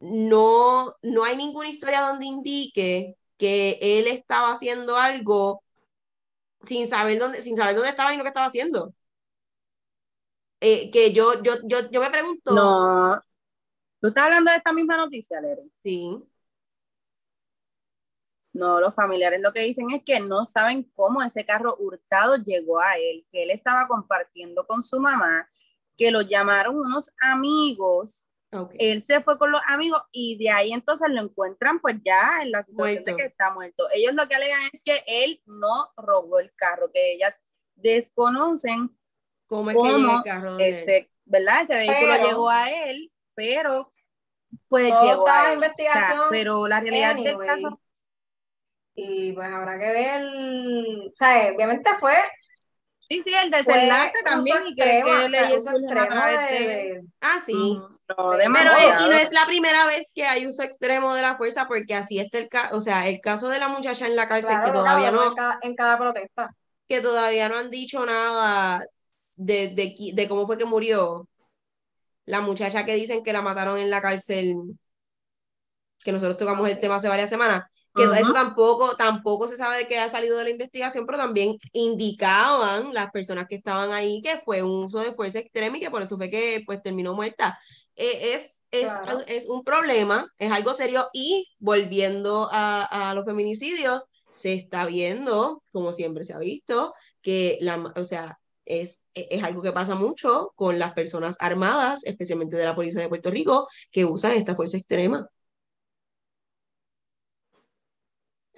[0.00, 5.62] no, no hay ninguna historia donde indique que él estaba haciendo algo
[6.62, 8.94] sin saber dónde, sin saber dónde estaba y lo que estaba haciendo.
[10.60, 13.20] Eh, que yo, yo, yo, yo me pregunto, No.
[14.00, 15.62] ¿Tú estás hablando de esta misma noticia, Lere?
[15.82, 16.22] sí,
[18.52, 22.80] No, los familiares lo que dicen es que no saben cómo ese carro hurtado llegó
[22.80, 25.48] a él, que él estaba compartiendo con su mamá,
[25.96, 28.26] que lo llamaron unos amigos.
[28.78, 32.50] Él se fue con los amigos y de ahí entonces lo encuentran pues ya en
[32.50, 33.88] la situación de que está muerto.
[33.94, 37.40] Ellos lo que alegan es que él no robó el carro, que ellas
[37.76, 38.94] desconocen
[39.46, 41.62] cómo, es que el carro de ese, ¿verdad?
[41.62, 43.90] Ese vehículo llegó a él, pero
[44.68, 45.70] pues llegó estaba a en él.
[45.70, 47.46] O sea, investigación pero la realidad del anyway.
[47.46, 47.81] caso
[48.94, 52.14] Y pues habrá que ver, o sea, obviamente fue,
[53.08, 56.66] Sí, sí, el desenlace también y que, extremo, que surgen a extremo través de- de...
[56.66, 57.52] de- Ah, sí.
[57.52, 61.36] No, Pero, eh, y no es la primera vez que hay uso extremo de la
[61.36, 64.28] fuerza, porque así está el caso, o sea, el caso de la muchacha en la
[64.28, 66.54] cárcel, claro, que todavía no, en cada, en cada protesta.
[66.88, 68.84] que todavía no han dicho nada
[69.36, 71.28] de, de, qui- de cómo fue que murió.
[72.24, 74.56] La muchacha que dicen que la mataron en la cárcel,
[76.04, 77.64] que nosotros tocamos el tema hace varias semanas,
[77.94, 81.58] que eso tampoco, tampoco se sabe de qué ha salido de la investigación, pero también
[81.72, 85.90] indicaban las personas que estaban ahí que fue un uso de fuerza extrema y que
[85.90, 87.58] por eso fue que pues terminó muerta.
[87.96, 89.20] Eh, es, es, Claro.
[89.26, 95.62] es un problema, es algo serio y volviendo a, a los feminicidios, se está viendo,
[95.70, 100.52] como siempre se ha visto, que la, o sea, es, es algo que pasa mucho
[100.54, 104.78] con las personas armadas, especialmente de la policía de Puerto Rico, que usan esta fuerza
[104.78, 105.28] extrema.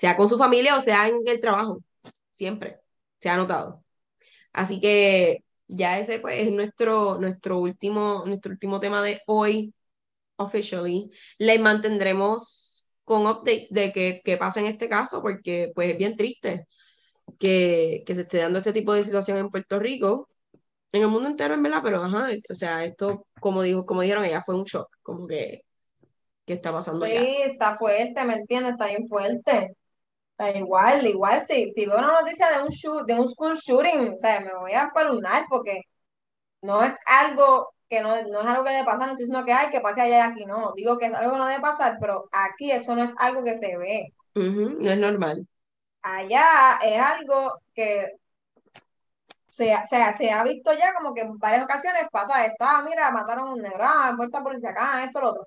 [0.05, 1.79] Sea con su familia o sea en el trabajo,
[2.31, 2.79] siempre
[3.17, 3.83] se ha notado.
[4.53, 9.73] Así que ya ese pues es nuestro, nuestro, último, nuestro último tema de hoy,
[10.37, 11.11] officially.
[11.39, 16.19] Les mantendremos con updates de qué qué pasa en este caso, porque pues es bien
[16.19, 16.67] triste
[17.39, 20.29] que, que se esté dando este tipo de situación en Puerto Rico,
[20.93, 24.27] en el mundo entero en verdad, pero ajá, o sea, esto, como, dijo, como dijeron
[24.27, 25.63] ella, fue un shock, como que,
[26.45, 27.23] ¿qué está pasando Sí, ya?
[27.23, 28.73] está fuerte, ¿me entiendes?
[28.73, 29.75] Está bien fuerte.
[30.37, 34.15] Está igual, igual, sí, si veo una noticia de un shoot, de un school shooting,
[34.15, 35.83] o sea, me voy a espeluznar porque
[36.63, 39.53] no es algo que no, no es algo que debe pasar, no estoy diciendo que
[39.53, 41.99] hay que pase allá y aquí, no, digo que es algo que no debe pasar,
[42.01, 44.13] pero aquí eso no es algo que se ve.
[44.35, 45.47] Ujú, no es normal.
[46.03, 48.13] Allá es algo que
[49.49, 53.11] se, se, se ha visto ya como que en varias ocasiones pasa esto, ah, mira,
[53.11, 55.47] mataron a un negro, ah, fuerza policial, ah, esto, lo otro,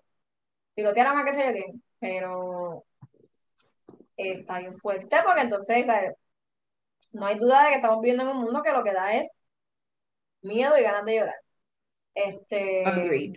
[0.75, 1.65] tirotearon a qué sé yo qué,
[1.99, 2.85] pero
[4.17, 6.15] eh, está bien fuerte porque entonces, ¿sabes?
[7.13, 9.45] no hay duda de que estamos viviendo en un mundo que lo que da es
[10.41, 11.35] miedo y ganas de llorar.
[12.13, 13.35] Este, Agreed.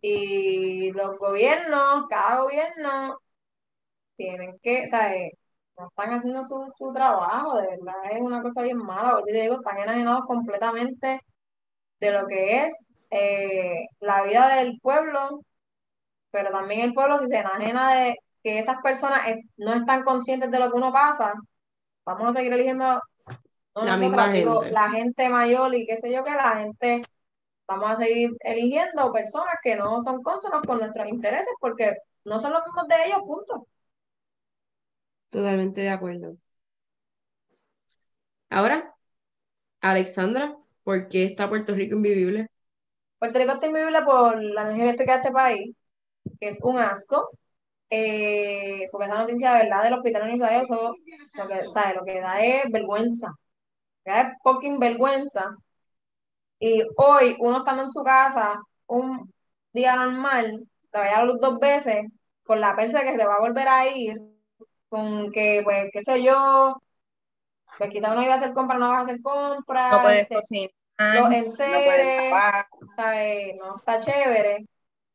[0.00, 3.18] y los gobiernos, cada gobierno,
[4.16, 5.32] tienen que, ¿sabes?
[5.78, 9.42] No están haciendo su, su trabajo, de verdad, es una cosa bien mala, porque te
[9.42, 11.20] digo, están enajenados completamente
[12.00, 15.40] de lo que es eh, la vida del pueblo,
[16.30, 19.20] pero también el pueblo, si se enajena de que esas personas
[19.56, 21.34] no están conscientes de lo que uno pasa,
[22.06, 23.00] vamos a seguir eligiendo,
[23.74, 24.70] no La misma digo, gente.
[24.70, 27.02] la gente mayor y qué sé yo, que la gente,
[27.68, 32.52] vamos a seguir eligiendo personas que no son consonas con nuestros intereses, porque no son
[32.54, 33.66] los mismos de ellos, punto.
[35.30, 36.36] Totalmente de acuerdo.
[38.48, 38.94] Ahora,
[39.82, 42.48] Alexandra, ¿por qué está Puerto Rico invivible?
[43.18, 45.76] Puerto Rico está invivible por la energía eléctrica de este país,
[46.40, 47.30] que es un asco,
[47.90, 50.94] eh, porque esa noticia, de verdad, del hospital universitario, eso,
[51.36, 53.34] lo que, lo que da es vergüenza,
[54.04, 55.56] da es fucking vergüenza.
[56.60, 59.32] Y hoy, uno estando en su casa, un
[59.72, 62.06] día normal, se vaya a la luz dos veces,
[62.44, 64.16] con la persa que se va a volver a ir,
[64.88, 66.80] con que, pues, qué sé yo,
[67.78, 70.34] pues quizá uno iba a hacer compras, no vas a hacer compras, No puedes este,
[70.34, 72.34] cocinar, los no enseres.
[72.94, 73.56] ¿sabes?
[73.56, 74.66] No está chévere.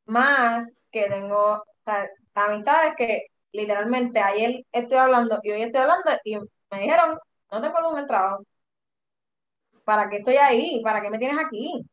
[0.06, 6.10] Más que tengo o sea, amistades que literalmente ayer estoy hablando y hoy estoy hablando
[6.24, 7.18] y me dijeron,
[7.52, 8.44] no tengo luz en el trabajo.
[9.84, 10.82] ¿Para qué estoy ahí?
[10.84, 11.86] ¿Para qué me tienes aquí?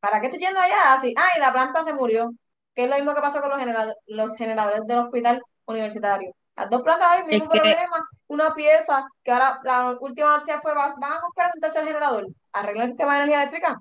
[0.00, 0.94] ¿Para qué estoy yendo allá?
[0.94, 2.30] Así, ay, la planta se murió.
[2.74, 6.32] Que es lo mismo que pasó con los, genera- los generadores del hospital universitario.
[6.56, 8.08] Las dos plantas hay, mismo Es que- problema.
[8.28, 12.26] Una pieza que ahora la última noticia fue, "Va- van a comprar un tercer generador.
[12.52, 13.76] Arreglen el sistema de energía eléctrica.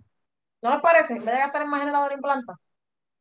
[0.61, 1.13] ¿No les parece?
[1.13, 2.53] En vez de gastar en más generadores en planta.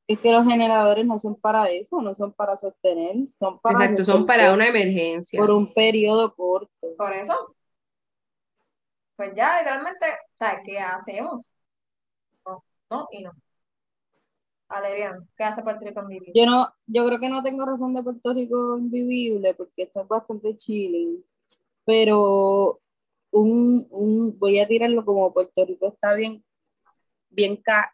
[0.08, 4.04] Es que los generadores no son para eso, no son para sostener, son para Exacto,
[4.04, 5.40] son para una emergencia.
[5.40, 6.70] por un periodo corto.
[6.96, 7.34] Por eso.
[9.16, 11.50] Pues ya, literalmente, ¿sabes qué hacemos?
[12.44, 13.32] No, no y no.
[14.68, 16.26] Alerian, ¿qué hace Puerto Rico vida?
[16.34, 20.08] Yo no, yo creo que no tengo razón de Puerto Rico invivible porque esto es
[20.08, 21.24] bastante chilling,
[21.84, 22.80] pero
[23.30, 26.44] un, un, voy a tirarlo como Puerto Rico está bien,
[27.30, 27.92] bien ca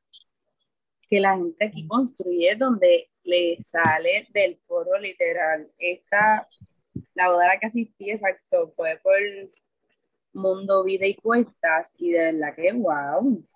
[1.13, 5.71] que la gente aquí construye donde le sale del foro literal.
[5.77, 6.49] Esta,
[7.13, 9.13] la boda a la que asistí, exacto, fue por
[10.33, 13.47] Mundo Vida y Cuestas y de verdad que wow.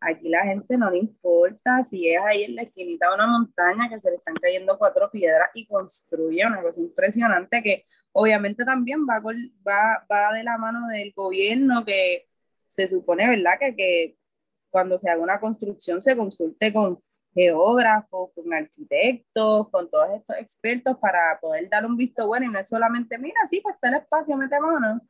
[0.00, 3.88] Aquí la gente no le importa si es ahí en la esquinita de una montaña
[3.88, 9.06] que se le están cayendo cuatro piedras y construye una cosa impresionante que obviamente también
[9.08, 12.26] va, va, va de la mano del gobierno que
[12.66, 13.60] se supone, ¿verdad?
[13.60, 14.16] Que, que
[14.74, 17.00] cuando se haga una construcción se consulte con
[17.32, 22.58] geógrafos, con arquitectos, con todos estos expertos para poder dar un visto bueno y no
[22.58, 25.00] es solamente, mira, sí, pues está el espacio, mete mano.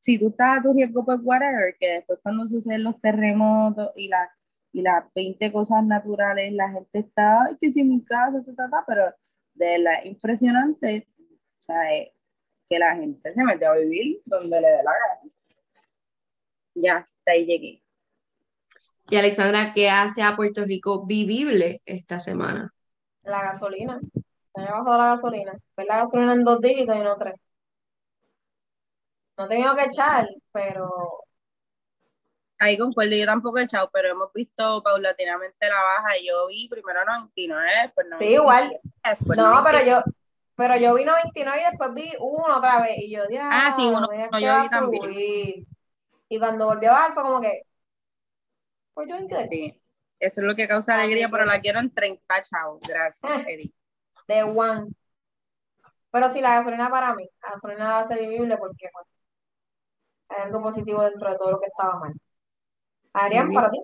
[0.00, 4.08] Si tú estás a tu riesgo, pues whatever, que después cuando suceden los terremotos y,
[4.08, 4.30] la,
[4.70, 8.44] y las 20 cosas naturales, la gente está, ay, que si mi casa,
[8.86, 9.14] pero
[9.54, 11.08] de la impresionante,
[11.58, 11.84] o sea,
[12.68, 15.32] que la gente se mete a vivir donde le dé la gana.
[16.74, 17.82] Ya, hasta ahí llegué.
[19.10, 22.72] Y Alexandra, ¿qué hace a Puerto Rico vivible esta semana?
[23.22, 23.98] La gasolina.
[24.54, 25.52] Se me bajado la gasolina.
[25.74, 27.34] Pues la gasolina en dos dígitos y no tres.
[29.36, 31.24] No he tenido que echar, pero.
[32.60, 36.18] Ahí concuerdo, yo tampoco he echado, pero hemos visto paulatinamente la baja.
[36.18, 38.20] y Yo vi primero 99, después 99.
[38.20, 38.80] Sí, igual.
[39.36, 40.02] no, pero yo,
[40.54, 42.98] pero yo vi 99 y después vi uno otra vez.
[42.98, 45.66] Y yo, dije, ah, sí, uno, no, yo vi también.
[46.28, 47.62] Y cuando volvió a bajar fue como que,
[49.50, 49.80] sí.
[50.18, 52.80] Eso es lo que causa alegría, pero la quiero en 30 chavos.
[52.86, 53.20] Gracias.
[53.48, 53.72] Eddie.
[54.28, 54.92] De one.
[56.10, 59.20] Pero sí, la gasolina para mí, la gasolina va a ser vivible porque pues
[60.28, 62.14] hay algo positivo dentro de todo lo que estaba mal.
[63.12, 63.78] Adrián, para ti.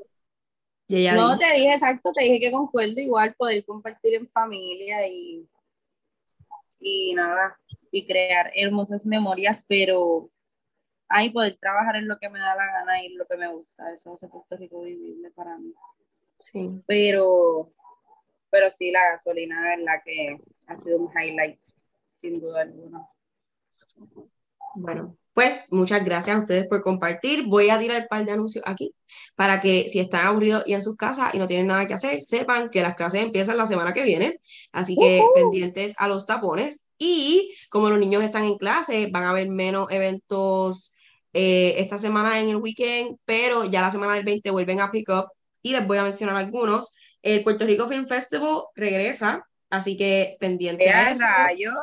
[1.14, 5.48] no, te dije exacto, te dije que concuerdo igual poder compartir en familia y,
[6.80, 7.58] y nada,
[7.90, 10.30] y crear hermosas memorias, pero
[11.08, 13.92] ahí poder trabajar en lo que me da la gana y lo que me gusta.
[13.92, 15.72] Eso hace Puerto Rico vivible para mí.
[16.38, 16.82] Sí.
[16.86, 17.72] Pero,
[18.50, 21.60] pero sí, la gasolina, es la que ha sido un highlight,
[22.14, 23.08] sin duda alguna.
[24.74, 27.46] Bueno, pues muchas gracias a ustedes por compartir.
[27.46, 28.94] Voy a tirar un par de anuncios aquí
[29.34, 32.20] para que si están aburridos y en sus casas y no tienen nada que hacer,
[32.20, 34.40] sepan que las clases empiezan la semana que viene.
[34.72, 36.84] Así que pendientes a los tapones.
[36.98, 40.95] Y como los niños están en clase, van a haber menos eventos
[41.38, 45.10] eh, esta semana en el weekend, pero ya la semana del 20 vuelven a pick
[45.10, 45.26] up
[45.60, 46.94] y les voy a mencionar algunos.
[47.20, 51.24] El Puerto Rico Film Festival regresa, así que pendiente a eso.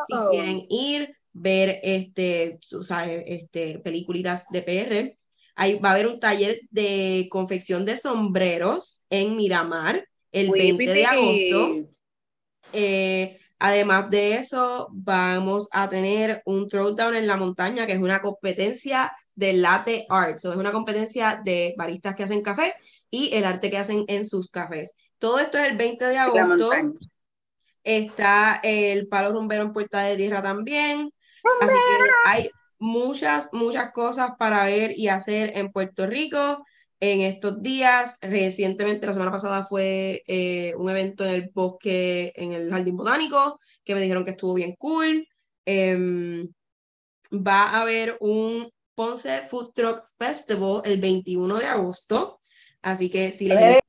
[0.07, 3.25] Si quieren ir, ver este, ¿sabes?
[3.27, 5.17] este, peliculitas de PR.
[5.53, 11.05] Ahí va a haber un taller de confección de sombreros en Miramar el 20 de
[11.05, 11.89] agosto.
[12.71, 18.19] Eh, además de eso, vamos a tener un throwdown en la montaña, que es una
[18.19, 20.37] competencia de latte art.
[20.37, 22.73] es una competencia de baristas que hacen café
[23.09, 24.95] y el arte que hacen en sus cafés.
[25.17, 26.71] Todo esto es el 20 de agosto.
[27.83, 31.11] Está el palo rumbero en Puerta de Tierra también.
[31.61, 36.65] Así que hay muchas, muchas cosas para ver y hacer en Puerto Rico
[36.99, 38.17] en estos días.
[38.21, 43.59] Recientemente, la semana pasada fue eh, un evento en el bosque, en el Jardín Botánico,
[43.83, 45.27] que me dijeron que estuvo bien cool.
[45.65, 46.47] Em,
[47.31, 52.39] va a haber un Ponce Food Truck Festival el 21 de agosto.
[52.81, 53.79] Así que si les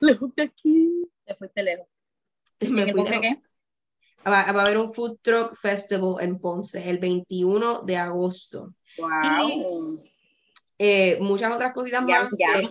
[0.00, 1.86] lejos de aquí, te fuiste lejos.
[2.70, 3.38] Me fui qué?
[4.26, 8.74] Va, a haber un Food Truck Festival en Ponce el 21 de agosto.
[8.98, 9.48] Wow.
[9.48, 9.66] Y
[10.78, 12.68] eh, muchas otras cositas más que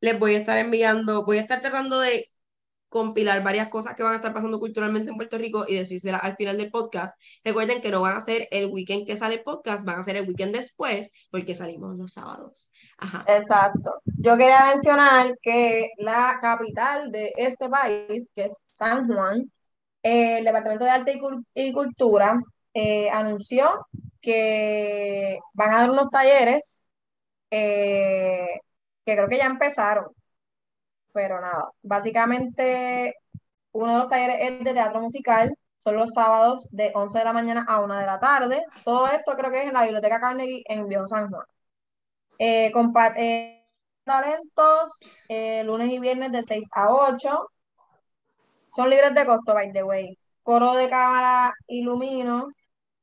[0.00, 1.24] les voy a estar enviando.
[1.24, 2.26] Voy a estar tratando de
[2.94, 6.36] compilar varias cosas que van a estar pasando culturalmente en Puerto Rico y decírselas al
[6.36, 7.20] final del podcast.
[7.42, 10.14] Recuerden que no van a ser el weekend que sale el podcast, van a ser
[10.14, 12.70] el weekend después, porque salimos los sábados.
[13.26, 14.00] Exacto.
[14.04, 19.50] Yo quería mencionar que la capital de este país, que es San Juan,
[20.00, 21.20] el Departamento de Arte
[21.52, 22.38] y, Cultura
[22.74, 23.88] eh, anunció
[24.20, 26.88] que van a dar unos talleres
[27.50, 28.60] eh,
[29.04, 30.06] que creo que ya empezaron
[31.14, 33.14] pero nada, básicamente
[33.72, 37.32] uno de los talleres es de teatro musical, son los sábados de 11 de la
[37.32, 38.64] mañana a 1 de la tarde.
[38.84, 41.44] Todo esto creo que es en la Biblioteca Carnegie en Viejo San Juan.
[42.38, 42.72] Eh,
[43.16, 43.60] eh
[44.04, 47.48] talentos eh, lunes y viernes de 6 a 8.
[48.74, 50.18] Son libres de costo, by the way.
[50.42, 52.48] Coro de cámara ilumino.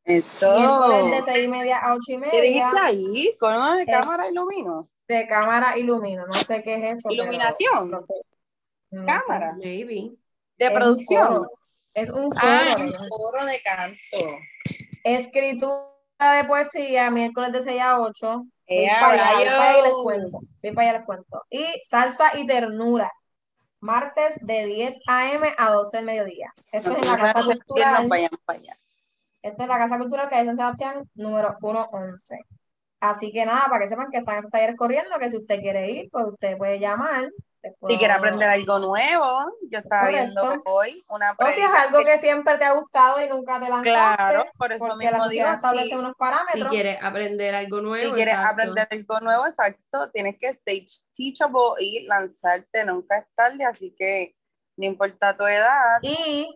[0.04, 1.08] Eso.
[1.10, 2.32] de 6 y media a 8 y media.
[2.32, 3.38] ¿Qué dijiste ahí?
[3.40, 7.12] Coro de eh, cámara ilumino de cámara ilumino, no sé qué es eso.
[7.12, 8.06] Iluminación.
[9.06, 9.54] cámara.
[9.58, 10.12] Maybe.
[10.58, 11.48] De producción.
[11.94, 12.40] Es un coro.
[12.42, 13.98] Ah, un coro de canto.
[15.04, 15.86] Escritura
[16.38, 18.46] de poesía, miércoles de 6 a 8.
[18.68, 20.40] Eh, para allá, les cuento.
[20.62, 21.44] para allá les cuento.
[21.50, 23.12] Y salsa y ternura.
[23.82, 25.54] Martes de 10 a.m.
[25.58, 26.54] a 12 del mediodía.
[26.72, 28.08] Esto es en la Casa Cultural.
[29.42, 32.40] Esto es la Casa Cultural que hay en San Sebastián, número 111.
[33.00, 35.90] Así que nada, para que sepan que están esos talleres corriendo, que si usted quiere
[35.90, 37.30] ir, pues usted puede llamar.
[37.88, 42.18] Si quiere aprender algo nuevo, yo estaba viendo hoy una O si es algo que
[42.18, 43.92] siempre te ha gustado y nunca te lanzaste.
[43.92, 45.48] Claro, por eso mismo digo.
[45.48, 46.64] establece unos parámetros.
[46.64, 48.04] Si quieres aprender algo nuevo.
[48.04, 53.64] Si quieres aprender algo nuevo, exacto, tienes que stage teachable y lanzarte, nunca es tarde,
[53.66, 54.36] así que
[54.78, 56.00] no importa tu edad.
[56.02, 56.56] Y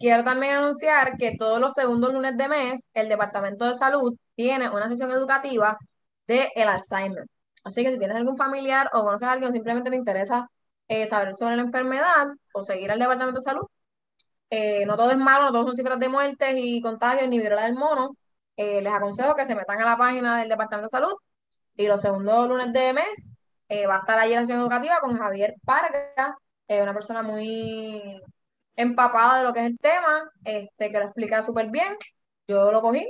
[0.00, 4.70] quiero también anunciar que todos los segundos lunes de mes, el Departamento de Salud tiene
[4.70, 5.78] una sesión educativa
[6.26, 7.26] de el Alzheimer.
[7.64, 10.48] Así que si tienes algún familiar o conoces a alguien o simplemente te interesa
[10.88, 13.66] eh, saber sobre la enfermedad o seguir al Departamento de Salud,
[14.50, 17.64] eh, no todo es malo, no todos son cifras de muertes y contagios ni viruela
[17.64, 18.16] del mono.
[18.56, 21.14] Eh, les aconsejo que se metan a la página del Departamento de Salud
[21.76, 23.32] y los segundos lunes de mes
[23.88, 26.36] va a estar allí la sesión educativa con Javier Parga,
[26.68, 28.20] una persona muy
[28.80, 31.96] empapada de lo que es el tema, este, que lo explica súper bien.
[32.48, 33.06] Yo lo cogí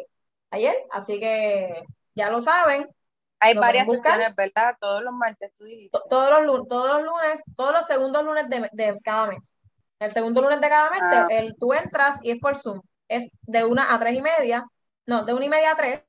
[0.51, 1.83] ayer, así que
[2.15, 2.89] ya lo saben.
[3.41, 4.77] Hay varias sesiones, ¿verdad?
[4.79, 5.65] Todos los martes, tú
[6.11, 9.63] Todos los, todos los lunes, todos los segundos lunes de, cada mes.
[9.99, 11.27] El segundo lunes de cada mes, ah.
[11.31, 12.83] el, tú entras y es por Zoom.
[13.09, 14.67] Es de una a tres y media,
[15.07, 16.03] no, de una y media a tres,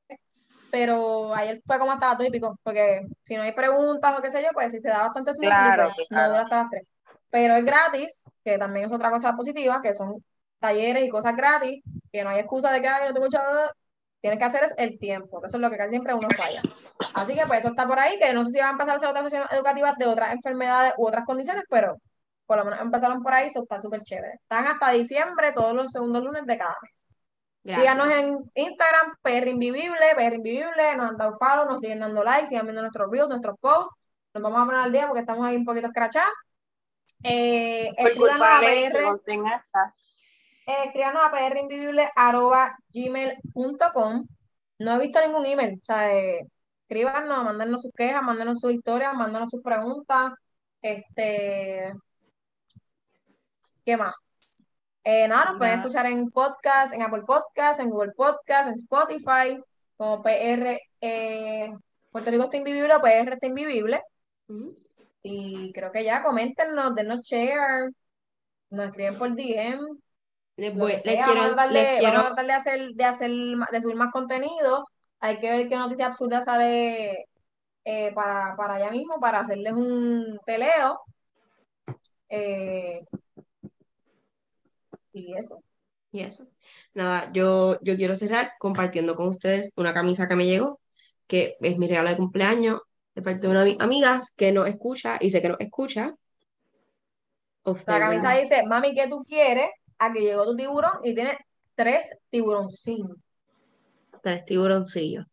[0.70, 4.22] pero ayer fue como hasta las dos y pico, porque si no hay preguntas o
[4.22, 6.70] qué sé yo, pues si se da bastante Zoom, claro, pues, no dura hasta las
[6.70, 6.88] tres.
[7.32, 10.24] Pero es gratis, que también es otra cosa positiva, que son
[10.60, 13.40] talleres y cosas gratis, que no hay excusa de que no tengo mucho
[14.22, 16.62] tienes que hacer es el tiempo, eso es lo que casi siempre uno falla.
[17.16, 18.96] Así que pues eso está por ahí, que no sé si van a empezar a
[18.98, 21.98] hacer otras sesiones educativas de otras enfermedades u otras condiciones, pero
[22.46, 24.34] por lo menos empezaron por ahí, eso está súper chévere.
[24.36, 27.16] Están hasta diciembre, todos los segundos lunes de cada mes.
[27.64, 32.48] Síganos en Instagram, PR Invivible, PR Invivible, nos han dado follow, nos siguen dando like,
[32.48, 33.96] sigan viendo nuestros reels, nuestros posts.
[34.34, 36.34] Nos vamos a poner al día porque estamos ahí un poquito escrachados.
[37.24, 39.00] Eh, escríbanos a PR
[40.66, 41.32] eh, escríbanos a
[42.94, 44.28] gmail.com
[44.80, 45.80] No he visto ningún email.
[45.82, 46.48] O sea, eh,
[46.84, 50.34] escríbanos, mándenos sus quejas, mándenos sus historias, mándenos sus preguntas.
[50.82, 51.94] Este,
[53.86, 54.64] ¿qué más?
[55.04, 59.60] Eh, nada, nos pueden escuchar en podcast, en Apple Podcast, en Google Podcast, en Spotify,
[59.98, 61.74] como PR, eh,
[62.12, 64.04] Puerto Rico está invivible o PR está invivible.
[65.24, 67.92] Y creo que ya, coméntenos, denos share,
[68.70, 69.98] nos escriben por DM.
[70.58, 74.86] Les, quiero, tratar de hacer, de hacer, de subir más contenido.
[75.20, 77.26] Hay que ver qué noticia absurda sale
[77.84, 81.00] eh, para, para allá mismo, para hacerles un peleo.
[82.30, 83.06] Eh,
[85.14, 85.58] y eso.
[86.12, 86.48] Y eso.
[86.94, 90.80] Nada, yo, yo quiero cerrar compartiendo con ustedes una camisa que me llegó,
[91.28, 92.82] que es mi regalo de cumpleaños
[93.16, 96.16] de parte de una de mis amigas que nos escucha y sé que nos escucha.
[97.64, 99.70] La camisa dice, mami, ¿qué tú quieres?
[100.02, 101.38] a que llegó tu tiburón y tiene
[101.76, 103.18] tres tiburoncillos.
[104.24, 105.26] Tres tiburoncillos.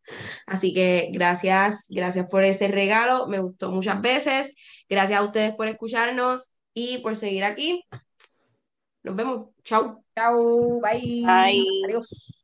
[0.47, 3.27] Así que gracias, gracias por ese regalo.
[3.27, 4.55] Me gustó muchas veces.
[4.89, 7.85] Gracias a ustedes por escucharnos y por seguir aquí.
[9.03, 9.49] Nos vemos.
[9.65, 10.05] Chao.
[10.15, 10.81] Chao.
[10.81, 11.25] Bye.
[11.25, 11.67] Bye.
[11.87, 12.35] Adiós.